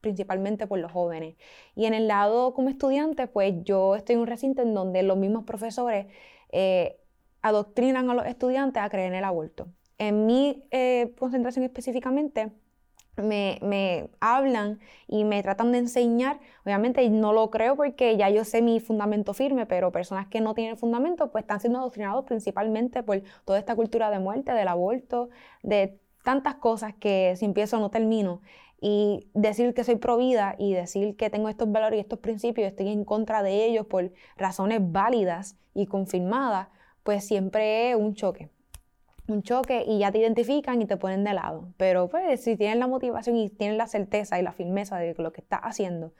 principalmente 0.01 0.67
por 0.67 0.79
los 0.79 0.91
jóvenes. 0.91 1.37
Y 1.73 1.85
en 1.85 1.93
el 1.93 2.09
lado 2.09 2.53
como 2.53 2.67
estudiante, 2.67 3.27
pues 3.27 3.53
yo 3.63 3.95
estoy 3.95 4.15
en 4.15 4.21
un 4.23 4.27
recinto 4.27 4.61
en 4.61 4.73
donde 4.73 5.03
los 5.03 5.15
mismos 5.15 5.45
profesores 5.45 6.07
eh, 6.51 6.99
adoctrinan 7.41 8.09
a 8.09 8.13
los 8.13 8.25
estudiantes 8.25 8.83
a 8.83 8.89
creer 8.89 9.13
en 9.13 9.19
el 9.19 9.23
aborto. 9.23 9.69
En 9.99 10.25
mi 10.25 10.65
eh, 10.71 11.13
concentración 11.17 11.63
específicamente, 11.63 12.51
me, 13.17 14.09
hablan 14.19 14.79
y 15.07 15.23
me 15.23 15.41
tratan 15.43 15.71
de 15.71 15.79
enseñar, 15.79 16.39
obviamente 16.65 17.09
no 17.09 17.33
lo 17.33 17.49
creo 17.49 17.75
porque 17.75 18.17
ya 18.17 18.29
yo 18.29 18.43
sé 18.45 18.61
mi 18.61 18.79
fundamento 18.79 19.33
firme, 19.33 19.65
pero 19.65 19.91
personas 19.91 20.27
que 20.27 20.41
no 20.41 20.53
tienen 20.53 20.77
fundamento 20.77 21.31
pues 21.31 21.43
están 21.43 21.59
siendo 21.59 21.79
adoctrinados 21.79 22.25
principalmente 22.25 23.03
por 23.03 23.21
toda 23.45 23.59
esta 23.59 23.75
cultura 23.75 24.09
de 24.11 24.19
muerte, 24.19 24.53
del 24.53 24.67
aborto, 24.67 25.29
de 25.63 25.99
tantas 26.23 26.55
cosas 26.55 26.93
que 26.95 27.35
si 27.37 27.45
empiezo 27.45 27.79
no 27.79 27.89
termino. 27.89 28.41
Y 28.79 29.27
decir 29.33 29.73
que 29.73 29.83
soy 29.83 29.95
provida 29.95 30.55
y 30.59 30.73
decir 30.73 31.15
que 31.15 31.31
tengo 31.31 31.49
estos 31.49 31.71
valores 31.71 31.97
y 31.97 32.01
estos 32.01 32.19
principios, 32.19 32.67
estoy 32.67 32.89
en 32.89 33.05
contra 33.05 33.41
de 33.41 33.65
ellos 33.65 33.87
por 33.87 34.11
razones 34.35 34.81
válidas 34.83 35.57
y 35.73 35.87
confirmadas, 35.87 36.67
pues 37.01 37.25
siempre 37.25 37.89
es 37.89 37.95
un 37.95 38.13
choque 38.13 38.51
un 39.27 39.43
choque 39.43 39.83
y 39.85 39.99
ya 39.99 40.11
te 40.11 40.19
identifican 40.19 40.81
y 40.81 40.85
te 40.85 40.97
ponen 40.97 41.23
de 41.23 41.33
lado. 41.33 41.73
Pero 41.77 42.09
pues 42.09 42.43
si 42.43 42.55
tienes 42.55 42.77
la 42.77 42.87
motivación 42.87 43.35
y 43.35 43.49
tienes 43.49 43.77
la 43.77 43.87
certeza 43.87 44.39
y 44.39 44.43
la 44.43 44.51
firmeza 44.51 44.97
de 44.97 45.13
lo 45.17 45.31
que 45.31 45.41
estás 45.41 45.61
haciendo, 45.63 46.13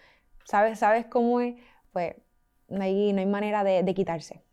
sabes, 0.44 0.80
sabes 0.80 1.06
cómo 1.06 1.40
es, 1.42 1.56
pues 1.92 2.16
no 2.68 2.84
hay, 2.84 3.14
no 3.14 3.20
hay 3.20 3.26
manera 3.26 3.64
de, 3.64 3.84
de 3.84 3.94
quitarse. 3.94 4.44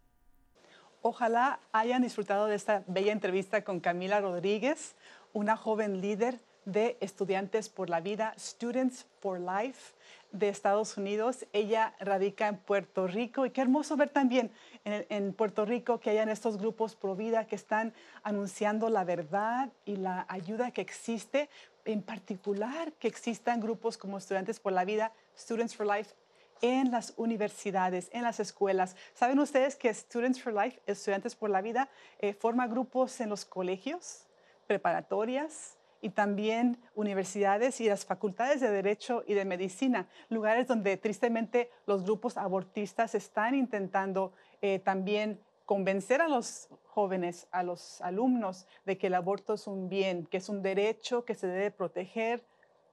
Ojalá 1.03 1.61
hayan 1.73 2.03
disfrutado 2.03 2.47
de 2.47 2.55
esta 2.55 2.83
bella 2.87 3.13
entrevista 3.13 3.63
con 3.63 3.81
Camila 3.81 4.21
Rodríguez, 4.21 4.97
una 5.33 5.57
joven 5.57 6.01
líder 6.01 6.41
de 6.65 6.97
Estudiantes 7.01 7.69
por 7.69 7.91
la 7.91 8.01
Vida, 8.01 8.35
Students 8.39 9.07
for 9.21 9.39
Life 9.39 9.95
de 10.33 10.49
Estados 10.49 10.97
Unidos. 10.97 11.47
Ella 11.53 11.95
radica 12.01 12.49
en 12.49 12.57
Puerto 12.57 13.07
Rico 13.07 13.47
y 13.47 13.51
qué 13.51 13.61
hermoso 13.61 13.97
ver 13.97 14.09
también 14.09 14.51
en, 14.85 15.33
Puerto 15.33 15.65
Rico 15.65 16.01
que 16.01 16.11
hayan 16.11 16.29
estos 16.29 16.59
grupos 16.59 16.97
pro 16.97 17.15
vida 17.15 17.47
que 17.47 17.57
están 17.57 17.93
anunciando 18.23 18.89
la 18.89 19.05
verdad 19.05 19.71
y 19.85 19.97
la 19.97 20.27
ayuda 20.29 20.71
que 20.71 20.81
existe, 20.81 21.49
en 21.85 22.03
particular 22.03 22.93
que 22.95 23.09
existan 23.09 23.61
grupos 23.61 23.97
como 23.97 24.19
Estudiantes 24.19 24.59
por 24.59 24.73
la 24.73 24.85
Vida, 24.85 25.13
Students 25.39 25.77
for 25.77 25.87
Life, 25.87 26.15
en 26.63 26.91
las 26.91 27.13
universidades, 27.17 28.09
en 28.13 28.23
las 28.23 28.41
escuelas. 28.41 28.97
¿Saben 29.15 29.39
ustedes 29.39 29.77
que 29.77 29.93
Students 29.93 30.41
for 30.41 30.53
Life, 30.53 30.81
Estudiantes 30.87 31.35
por 31.35 31.51
la 31.51 31.61
Vida, 31.61 31.89
eh, 32.19 32.33
forma 32.33 32.67
grupos 32.67 33.21
en 33.21 33.29
los 33.29 33.45
colegios, 33.45 34.23
preparatorias, 34.67 35.77
y 36.05 36.11
también 36.11 36.77
universidades 36.95 37.81
y 37.81 37.89
las 37.89 38.05
facultades 38.05 38.61
de 38.61 38.71
Derecho 38.71 39.25
y 39.27 39.33
de 39.33 39.47
Medicina, 39.47 40.07
lugares 40.29 40.69
donde 40.69 40.99
tristemente 40.99 41.71
los 41.87 42.05
grupos 42.05 42.37
abortistas 42.37 43.15
están 43.15 43.55
intentando 43.55 44.35
eh, 44.61 44.81
también 44.81 45.41
convencer 45.65 46.21
a 46.21 46.29
los 46.29 46.69
jóvenes, 46.89 47.49
a 47.53 47.63
los 47.63 48.03
alumnos, 48.03 48.67
de 48.85 48.99
que 48.99 49.07
el 49.07 49.15
aborto 49.15 49.55
es 49.55 49.67
un 49.67 49.89
bien, 49.89 50.27
que 50.27 50.37
es 50.37 50.51
un 50.51 50.61
derecho 50.61 51.25
que 51.25 51.35
se 51.35 51.47
debe 51.47 51.71
proteger. 51.71 52.45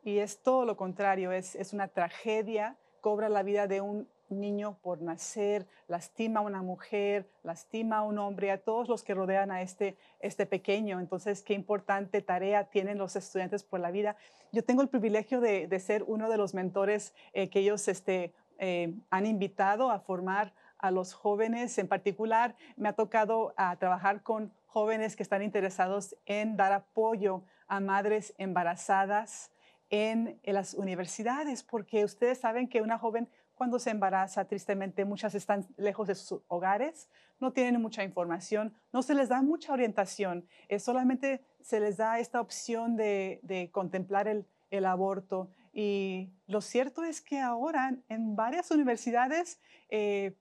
Y 0.06 0.20
es 0.20 0.42
todo 0.42 0.64
lo 0.64 0.78
contrario, 0.78 1.34
es, 1.34 1.56
es 1.56 1.74
una 1.74 1.90
tragedia, 1.90 2.78
cobra 3.02 3.28
la 3.28 3.44
vida 3.44 3.68
de 3.68 3.82
un 3.82 4.08
niño 4.32 4.78
por 4.82 5.02
nacer, 5.02 5.68
lastima 5.88 6.40
a 6.40 6.44
una 6.44 6.62
mujer, 6.62 7.30
lastima 7.44 7.98
a 7.98 8.02
un 8.04 8.18
hombre, 8.18 8.52
a 8.52 8.58
todos 8.58 8.88
los 8.88 9.04
que 9.04 9.14
rodean 9.14 9.52
a 9.52 9.62
este, 9.62 9.98
este 10.20 10.46
pequeño. 10.46 11.00
Entonces, 11.00 11.42
qué 11.42 11.54
importante 11.54 12.22
tarea 12.22 12.66
tienen 12.66 12.98
los 12.98 13.16
estudiantes 13.16 13.64
por 13.64 13.80
la 13.80 13.92
vida. 13.92 14.16
Yo 14.52 14.64
tengo 14.64 14.82
el 14.82 14.90
privilegio 14.90 15.42
de, 15.42 15.80
ser 15.80 16.04
uno 16.08 16.30
de 16.30 16.38
los 16.38 16.54
mentores 16.54 17.14
eh, 17.34 17.50
que 17.50 17.60
ellos 17.60 17.88
este, 17.88 18.34
eh, 18.58 18.94
han 19.10 19.26
invitado 19.26 19.90
a 19.90 20.00
formar 20.00 20.54
a 20.78 20.92
los 20.92 21.14
jóvenes. 21.14 21.78
En 21.78 21.88
particular, 21.88 22.56
me 22.76 22.90
ha 22.90 22.94
tocado 22.94 23.54
a 23.56 23.76
trabajar 23.78 24.24
con 24.24 24.52
jóvenes 24.66 25.16
que 25.16 25.24
están 25.24 25.42
interesados 25.42 26.16
en 26.26 26.58
dar 26.58 26.74
apoyo 26.74 27.44
a 27.68 27.80
madres 27.80 28.34
embarazadas 28.38 29.52
en 29.90 30.40
las 30.44 30.74
universidades, 30.74 31.64
porque 31.64 32.06
ustedes 32.06 32.40
saben 32.40 32.70
que 32.70 32.82
una 32.82 32.98
joven 32.98 33.30
cuando 33.62 33.78
se 33.78 33.92
embaraza, 33.92 34.46
tristemente, 34.46 35.06
muchas 35.06 35.36
están 35.36 35.68
lejos 35.78 36.08
de 36.08 36.16
sus 36.16 36.42
hogares, 36.48 37.08
no 37.40 37.54
tienen 37.54 37.80
mucha 37.80 38.04
información, 38.04 38.74
no 38.92 39.04
se 39.04 39.14
les 39.14 39.30
da 39.30 39.44
mucha 39.44 39.72
orientación, 39.72 40.48
solamente 40.80 41.46
se 41.62 41.80
les 41.80 41.98
da 41.98 42.18
esta 42.18 42.42
opción 42.42 42.96
de, 42.96 43.70
contemplar 43.72 44.28
el, 44.28 44.86
aborto. 44.86 45.52
Y 45.74 46.32
lo 46.48 46.60
cierto 46.60 47.04
es 47.04 47.22
que 47.22 47.40
ahora 47.40 47.96
en 48.10 48.36
varias 48.36 48.72
universidades 48.72 49.60
eh, 49.90 50.36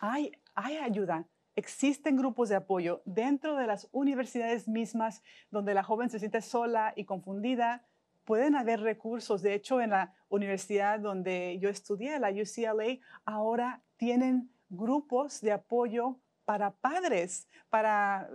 hay, 0.00 0.32
hay 0.54 0.78
ayuda. 0.78 1.26
Existen 1.56 2.16
grupos 2.16 2.48
de 2.48 2.56
apoyo 2.56 3.02
dentro 3.04 3.54
de 3.56 3.66
las 3.66 3.86
universidades 3.92 4.66
mismas 4.66 5.22
donde 5.50 5.74
la 5.74 5.82
joven 5.82 6.08
se 6.08 6.18
siente 6.18 6.40
sola 6.40 6.94
y 6.96 7.04
confundida, 7.04 7.84
pueden 8.28 8.56
haber 8.56 8.80
recursos. 8.80 9.40
De 9.40 9.54
hecho, 9.54 9.80
en 9.80 9.88
la 9.88 10.12
universidad 10.28 11.00
donde 11.00 11.58
yo 11.62 11.70
estudié, 11.70 12.20
la 12.20 12.28
UCLA, 12.28 12.98
ahora 13.24 13.82
tienen 13.96 14.50
grupos 14.68 15.40
de 15.40 15.52
apoyo 15.52 16.20
para 16.44 16.72
padres, 16.72 17.48
para 17.70 18.28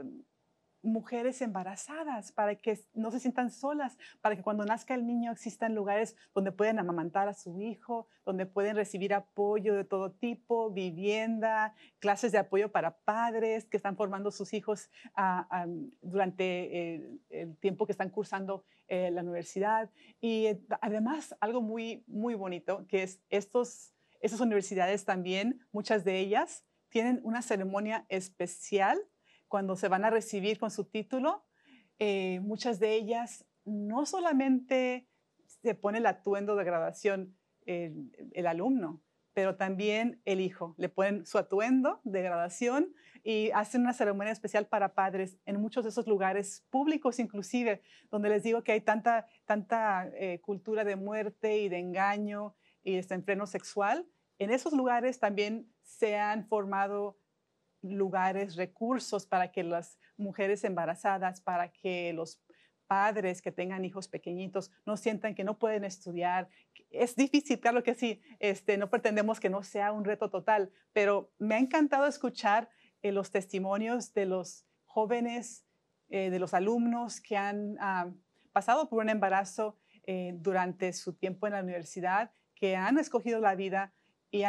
mujeres 0.84 1.42
embarazadas, 1.42 2.32
para 2.32 2.56
que 2.56 2.78
no 2.94 3.10
se 3.10 3.20
sientan 3.20 3.50
solas, 3.50 3.98
para 4.22 4.36
que 4.36 4.44
cuando 4.44 4.66
nazca 4.66 4.94
el 4.94 5.08
niño 5.08 5.32
existan 5.32 5.74
lugares 5.74 6.16
donde 6.36 6.52
pueden 6.52 6.78
amamantar 6.78 7.28
a 7.28 7.34
su 7.34 7.62
hijo, 7.62 8.08
donde 8.26 8.46
pueden 8.46 8.76
recibir 8.76 9.14
apoyo 9.14 9.74
de 9.76 9.86
todo 9.86 10.12
tipo, 10.12 10.70
vivienda, 10.72 11.74
clases 12.00 12.32
de 12.32 12.38
apoyo 12.38 12.72
para 12.72 12.98
padres 12.98 13.66
que 13.66 13.78
están 13.78 13.96
formando 13.96 14.30
sus 14.30 14.54
hijos 14.54 14.90
ah, 15.16 15.48
ah, 15.50 15.66
durante 16.02 16.96
el, 17.30 17.58
tiempo 17.60 17.86
que 17.86 17.94
están 17.94 18.10
cursando 18.10 18.66
eh, 18.88 19.10
la 19.10 19.22
universidad. 19.22 19.90
Y 20.20 20.48
eh, 20.48 20.62
además, 20.82 21.36
algo 21.40 21.62
muy, 21.62 22.04
muy 22.08 22.36
bonito, 22.36 22.86
que 22.88 23.04
es 23.04 23.22
estos, 23.30 23.94
estas 24.20 24.42
universidades 24.42 25.06
también, 25.06 25.66
muchas 25.72 26.04
de 26.04 26.20
ellas, 26.20 26.66
tienen 26.90 27.22
una 27.24 27.42
ceremonia 27.42 28.06
especial 28.10 29.00
cuando 29.54 29.76
se 29.76 29.88
van 29.88 30.04
a 30.04 30.10
recibir 30.10 30.58
con 30.58 30.72
su 30.72 30.86
título, 30.86 31.46
eh, 32.00 32.40
muchas 32.40 32.80
de 32.80 32.96
ellas 32.96 33.46
no 33.66 34.08
solamente 34.08 35.08
se 35.46 35.76
pone 35.76 36.00
el 36.00 36.08
atuendo 36.08 36.56
de 36.56 36.64
graduación 36.64 37.38
el, 37.68 38.48
alumno, 38.48 39.04
pero 39.36 39.56
también 39.56 40.20
el 40.26 40.42
hijo. 40.42 40.74
Le 40.80 40.90
ponen 40.90 41.28
su 41.28 41.38
atuendo 41.38 42.02
de 42.04 42.24
graduación 42.24 42.96
y 43.24 43.52
hacen 43.52 43.82
una 43.82 43.94
ceremonia 43.94 44.34
especial 44.34 44.66
para 44.66 44.96
padres 44.96 45.38
en 45.46 45.62
muchos 45.62 45.84
de 45.84 45.92
esos 45.92 46.08
lugares 46.08 46.66
públicos 46.72 47.20
inclusive, 47.20 47.84
donde 48.10 48.30
les 48.30 48.42
digo 48.42 48.64
que 48.64 48.72
hay 48.72 48.82
tanta, 48.82 49.28
tanta 49.46 50.10
eh, 50.16 50.42
cultura 50.42 50.84
de 50.84 50.96
muerte 50.96 51.60
y 51.60 51.70
de 51.70 51.78
engaño 51.78 52.56
y 52.82 52.96
este 52.96 53.14
enfreno 53.14 53.46
sexual. 53.46 54.08
En 54.40 54.50
esos 54.50 54.74
lugares 54.74 55.20
también 55.20 55.72
se 55.84 56.18
han 56.18 56.48
formado 56.48 57.20
lugares, 57.84 58.56
recursos 58.56 59.26
para 59.26 59.52
que 59.52 59.64
las 59.64 60.00
mujeres 60.18 60.64
embarazadas, 60.64 61.42
para 61.42 61.72
que 61.72 62.14
los 62.14 62.42
padres 62.88 63.42
que 63.42 63.52
tengan 63.52 63.86
hijos 63.86 64.08
pequeñitos 64.08 64.72
no 64.86 64.98
sientan 64.98 65.36
que 65.36 65.44
no 65.44 65.58
pueden 65.58 65.84
estudiar. 65.84 66.50
Es 66.90 67.16
difícil, 67.16 67.60
claro 67.60 67.84
que 67.84 67.96
sí, 67.96 68.22
este, 68.40 68.78
no 68.78 68.90
pretendemos 68.90 69.40
que 69.40 69.50
no 69.50 69.64
sea 69.64 69.92
un 69.92 70.06
reto 70.06 70.30
total, 70.30 70.72
pero 70.92 71.32
me 71.40 71.56
ha 71.56 71.60
encantado 71.60 72.06
escuchar 72.06 72.70
eh, 73.02 73.12
los 73.12 73.32
testimonios 73.32 74.14
de 74.14 74.26
los 74.26 74.66
jóvenes, 74.86 75.66
eh, 76.10 76.30
de 76.30 76.40
los 76.40 76.54
alumnos 76.54 77.20
que 77.20 77.36
han 77.36 77.78
ah, 77.80 78.12
pasado 78.52 78.90
por 78.90 79.04
un 79.04 79.10
embarazo 79.10 79.78
eh, 80.06 80.34
durante 80.36 80.94
su 80.94 81.14
tiempo 81.14 81.48
en 81.48 81.54
la 81.54 81.64
universidad, 81.64 82.32
que 82.56 82.76
han 82.76 83.00
escogido 83.00 83.40
la 83.40 83.56
vida 83.56 83.94
y 84.30 84.44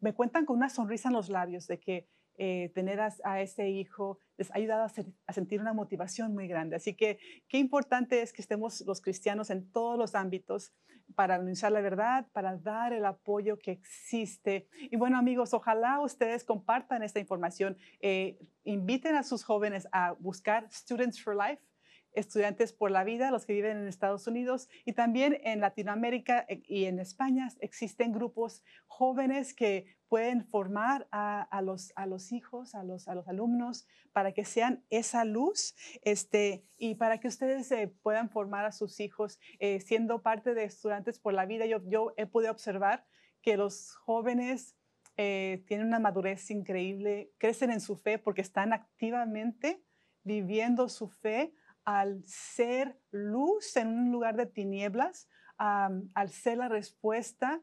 me 0.00 0.14
cuentan 0.14 0.44
con 0.46 0.56
una 0.56 0.68
sonrisa 0.68 1.08
en 1.08 1.14
los 1.14 1.28
labios 1.28 1.68
de 1.68 1.78
que 1.78 2.08
eh, 2.38 2.70
tener 2.74 3.00
a, 3.00 3.40
ese 3.40 3.68
hijo 3.68 4.20
les 4.36 4.50
ha 4.52 4.58
ayudado 4.58 4.84
a, 4.84 5.32
sentir 5.32 5.60
una 5.60 5.72
motivación 5.72 6.32
muy 6.32 6.46
grande. 6.46 6.76
Así 6.76 6.94
que 6.94 7.18
qué 7.48 7.58
importante 7.58 8.22
es 8.22 8.32
que 8.32 8.42
estemos 8.42 8.80
los 8.86 9.00
cristianos 9.00 9.50
en 9.50 9.70
todos 9.72 9.98
los 9.98 10.14
ámbitos 10.14 10.72
para 11.14 11.34
anunciar 11.34 11.72
la 11.72 11.80
verdad, 11.80 12.28
para 12.32 12.56
dar 12.56 12.92
el 12.92 13.04
apoyo 13.04 13.58
que 13.58 13.72
existe. 13.72 14.68
Y 14.80 14.96
bueno 14.96 15.18
amigos, 15.18 15.52
ojalá 15.52 16.00
ustedes 16.00 16.44
compartan 16.44 17.02
esta 17.02 17.18
información, 17.18 17.76
eh, 18.00 18.38
inviten 18.62 19.16
a 19.16 19.24
sus 19.24 19.42
jóvenes 19.42 19.88
a 19.90 20.12
buscar 20.12 20.68
Students 20.70 21.20
for 21.20 21.34
Life 21.34 21.67
estudiantes 22.12 22.72
por 22.72 22.90
la 22.90 23.04
vida, 23.04 23.30
los 23.30 23.46
que 23.46 23.52
viven 23.52 23.78
en 23.78 23.88
Estados 23.88 24.26
Unidos 24.26 24.68
y 24.84 24.92
también 24.92 25.40
en 25.44 25.60
Latinoamérica 25.60 26.44
eh, 26.48 26.62
y 26.66 26.84
en 26.86 26.98
España 26.98 27.48
existen 27.60 28.12
grupos 28.12 28.62
jóvenes 28.86 29.54
que 29.54 29.96
pueden 30.08 30.44
formar 30.46 31.06
a, 31.10 31.60
los, 31.62 31.92
a 31.94 32.06
los 32.06 32.32
hijos, 32.32 32.74
a 32.74 32.82
los, 32.82 33.08
a 33.08 33.14
los 33.14 33.28
alumnos, 33.28 33.86
para 34.12 34.32
que 34.32 34.44
sean 34.46 34.84
esa 34.88 35.24
luz 35.24 35.74
este, 36.02 36.64
y 36.78 36.94
para 36.94 37.18
que 37.18 37.28
ustedes 37.28 37.70
eh, 37.72 37.92
puedan 38.02 38.30
formar 38.30 38.64
a 38.64 38.72
sus 38.72 39.00
hijos 39.00 39.38
eh, 39.58 39.80
siendo 39.80 40.22
parte 40.22 40.54
de 40.54 40.64
estudiantes 40.64 41.18
por 41.18 41.34
la 41.34 41.44
vida. 41.44 41.66
Yo, 41.66 41.82
yo 41.84 42.14
he 42.16 42.24
podido 42.26 42.52
observar 42.52 43.06
que 43.42 43.56
los 43.56 43.94
jóvenes 43.96 44.74
tienen 45.16 45.88
una 45.88 45.98
madurez 45.98 46.48
increíble, 46.48 47.32
crecen 47.38 47.72
en 47.72 47.80
su 47.80 47.96
fe 47.96 48.20
porque 48.20 48.40
están 48.40 48.72
activamente 48.72 49.82
viviendo 50.22 50.88
su 50.88 51.08
fe 51.08 51.52
al 51.88 52.22
ser 52.26 53.00
luz 53.10 53.74
en 53.78 53.88
un 53.88 54.12
lugar 54.12 54.36
de 54.36 54.44
tinieblas, 54.44 55.26
al 55.56 56.28
ser 56.28 56.58
la 56.58 56.68
respuesta 56.68 57.62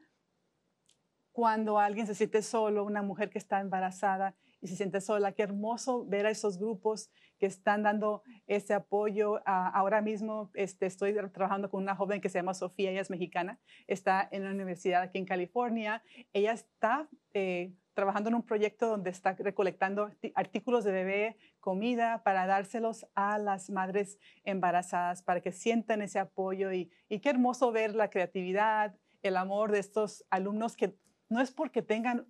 cuando 1.30 1.78
alguien 1.78 2.08
se 2.08 2.14
siente 2.16 2.42
solo, 2.42 2.84
una 2.84 3.02
mujer 3.02 3.30
que 3.30 3.38
está 3.38 3.60
embarazada 3.60 4.34
y 4.60 4.66
se 4.66 4.74
siente 4.74 5.00
sola. 5.00 5.30
Qué 5.30 5.44
hermoso 5.44 6.04
ver 6.06 6.26
a 6.26 6.30
esos 6.30 6.58
grupos 6.58 7.08
que 7.38 7.46
están 7.46 7.84
dando 7.84 8.24
ese 8.48 8.74
apoyo. 8.74 9.42
ahora 9.46 10.02
mismo 10.02 10.50
este, 10.54 10.86
estoy 10.86 11.14
trabajando 11.30 11.70
con 11.70 11.84
una 11.84 11.94
joven 11.94 12.20
que 12.20 12.28
se 12.28 12.40
llama 12.40 12.54
Sofía, 12.54 12.90
ella 12.90 13.02
es 13.02 13.10
mexicana, 13.10 13.60
está 13.86 14.28
en 14.32 14.42
la 14.42 14.50
universidad 14.50 15.02
aquí 15.02 15.18
en 15.18 15.26
California. 15.26 16.02
Ella 16.32 16.50
está 16.50 17.08
eh, 17.32 17.72
trabajando 17.96 18.28
en 18.28 18.34
un 18.34 18.42
proyecto 18.42 18.88
donde 18.88 19.08
está 19.08 19.32
recolectando 19.32 20.10
artículos 20.34 20.84
de 20.84 20.92
bebé, 20.92 21.36
comida, 21.60 22.22
para 22.22 22.46
dárselos 22.46 23.06
a 23.14 23.38
las 23.38 23.70
madres 23.70 24.18
embarazadas, 24.44 25.22
para 25.22 25.40
que 25.40 25.50
sientan 25.50 26.02
ese 26.02 26.18
apoyo. 26.18 26.72
Y, 26.74 26.92
qué 27.08 27.30
hermoso 27.30 27.72
ver 27.72 27.94
la 27.94 28.10
creatividad, 28.10 28.94
el 29.22 29.38
amor 29.38 29.72
de 29.72 29.78
estos 29.78 30.26
alumnos 30.28 30.76
que 30.76 30.94
no 31.30 31.40
es 31.40 31.50
porque 31.50 31.80
tengan 31.80 32.26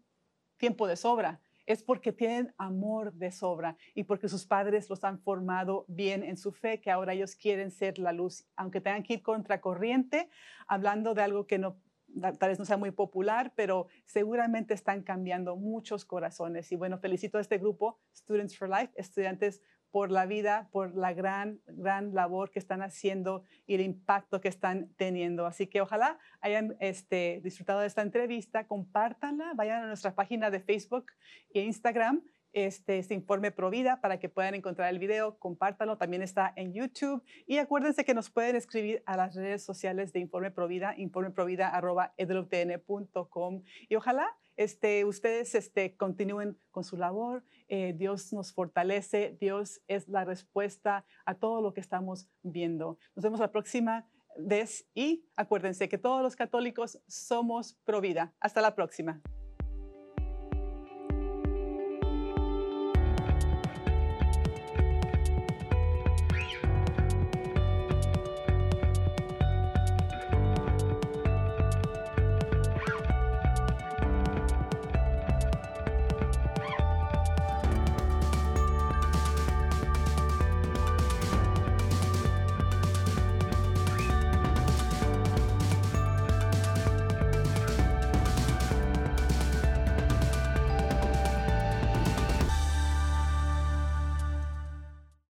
tiempo 0.57 0.87
de 0.87 0.95
sobra, 0.95 1.41
es 1.67 1.83
porque 1.83 2.13
tienen 2.13 2.55
amor 2.59 3.13
de 3.15 3.33
sobra 3.33 3.77
y 3.93 4.05
porque 4.05 4.29
sus 4.29 4.47
padres 4.47 4.89
los 4.89 5.03
han 5.03 5.19
formado 5.19 5.85
bien 5.89 6.23
en 6.23 6.37
su 6.37 6.53
fe, 6.53 6.81
que 6.81 6.93
ahora 6.93 7.13
ellos 7.13 7.35
quieren 7.35 7.73
ser 7.73 7.99
la 7.99 8.13
luz, 8.13 8.47
aunque 8.55 8.81
tengan 8.81 9.03
que 9.03 9.15
ir 9.15 9.23
contracorriente, 9.23 10.31
hablando 10.69 11.13
de 11.13 11.23
algo 11.23 11.49
que 11.49 11.59
no 11.59 11.77
tal 12.21 12.49
vez 12.49 12.59
no 12.59 12.65
sea 12.65 12.77
muy 12.77 12.91
popular, 12.91 13.53
pero 13.55 13.87
seguramente 14.05 14.75
están 14.75 15.03
cambiando 15.03 15.57
muchos 15.57 16.05
corazones. 16.05 16.71
Y 16.73 16.77
bueno, 16.77 16.99
felicito 16.99 17.39
a 17.39 17.41
este 17.41 17.59
grupo, 17.59 17.99
Students 18.15 18.57
for 18.57 18.69
Life, 18.69 18.93
estudiantes 18.97 19.63
por 19.91 20.11
la 20.11 20.27
vida, 20.27 20.69
por 20.73 20.95
la 20.95 21.15
gran, 21.15 21.61
gran 21.67 22.15
labor 22.15 22.51
que 22.51 22.59
están 22.59 22.83
haciendo 22.83 23.45
y 23.67 23.77
el 23.77 23.81
impacto 23.81 24.41
que 24.41 24.49
están 24.49 24.91
teniendo. 24.97 25.47
Así 25.47 25.69
que 25.69 25.81
ojalá 25.81 26.19
hayan 26.41 26.77
este, 26.81 27.41
disfrutado 27.43 27.81
de 27.81 27.87
esta 27.87 28.03
entrevista, 28.03 28.67
compártanla, 28.67 29.53
vayan 29.55 29.85
a 29.85 29.87
nuestra 29.87 30.15
página 30.15 30.51
de 30.51 30.61
Facebook 30.61 31.07
e 31.51 31.63
Instagram 31.63 32.23
este, 32.57 32.99
este 32.99 33.13
informe 33.13 33.51
Provida 33.53 34.01
para 34.01 34.19
que 34.19 34.31
puedan 34.31 34.55
encontrar 34.55 34.89
el 34.89 34.99
video, 34.99 35.39
compártanlo, 35.39 35.99
también 35.99 36.23
está 36.23 36.55
en 36.57 36.73
YouTube 36.73 37.23
y 37.47 37.59
acuérdense 37.59 38.03
que 38.03 38.15
nos 38.15 38.31
pueden 38.31 38.57
escribir 38.57 39.03
a 39.05 39.19
las 39.19 39.35
redes 39.35 39.63
sociales 39.63 40.15
de 40.15 40.21
Informe 40.21 40.51
Provida, 40.51 40.95
informeprovida.com 40.97 43.63
y 43.91 43.95
ojalá 43.95 44.27
este, 44.57 45.05
ustedes 45.05 45.55
este, 45.55 45.99
continúen 45.99 46.57
con 46.71 46.83
su 46.83 46.97
labor. 46.97 47.45
Eh, 47.69 47.93
Dios 47.95 48.33
nos 48.33 48.55
fortalece, 48.55 49.37
Dios 49.39 49.83
es 49.87 50.09
la 50.09 50.25
respuesta 50.25 51.05
a 51.27 51.35
todo 51.35 51.61
lo 51.61 51.75
que 51.75 51.83
estamos 51.83 52.31
viendo. 52.43 52.99
Nos 53.15 53.23
vemos 53.23 53.39
la 53.39 53.53
próxima 53.53 54.09
vez 54.39 54.89
y 54.95 55.27
acuérdense 55.37 55.91
que 55.91 55.99
todos 55.99 56.23
los 56.23 56.37
católicos 56.37 57.03
somos 57.07 57.75
Provida. 57.85 58.33
Hasta 58.41 58.63
la 58.63 58.75
próxima. 58.75 59.21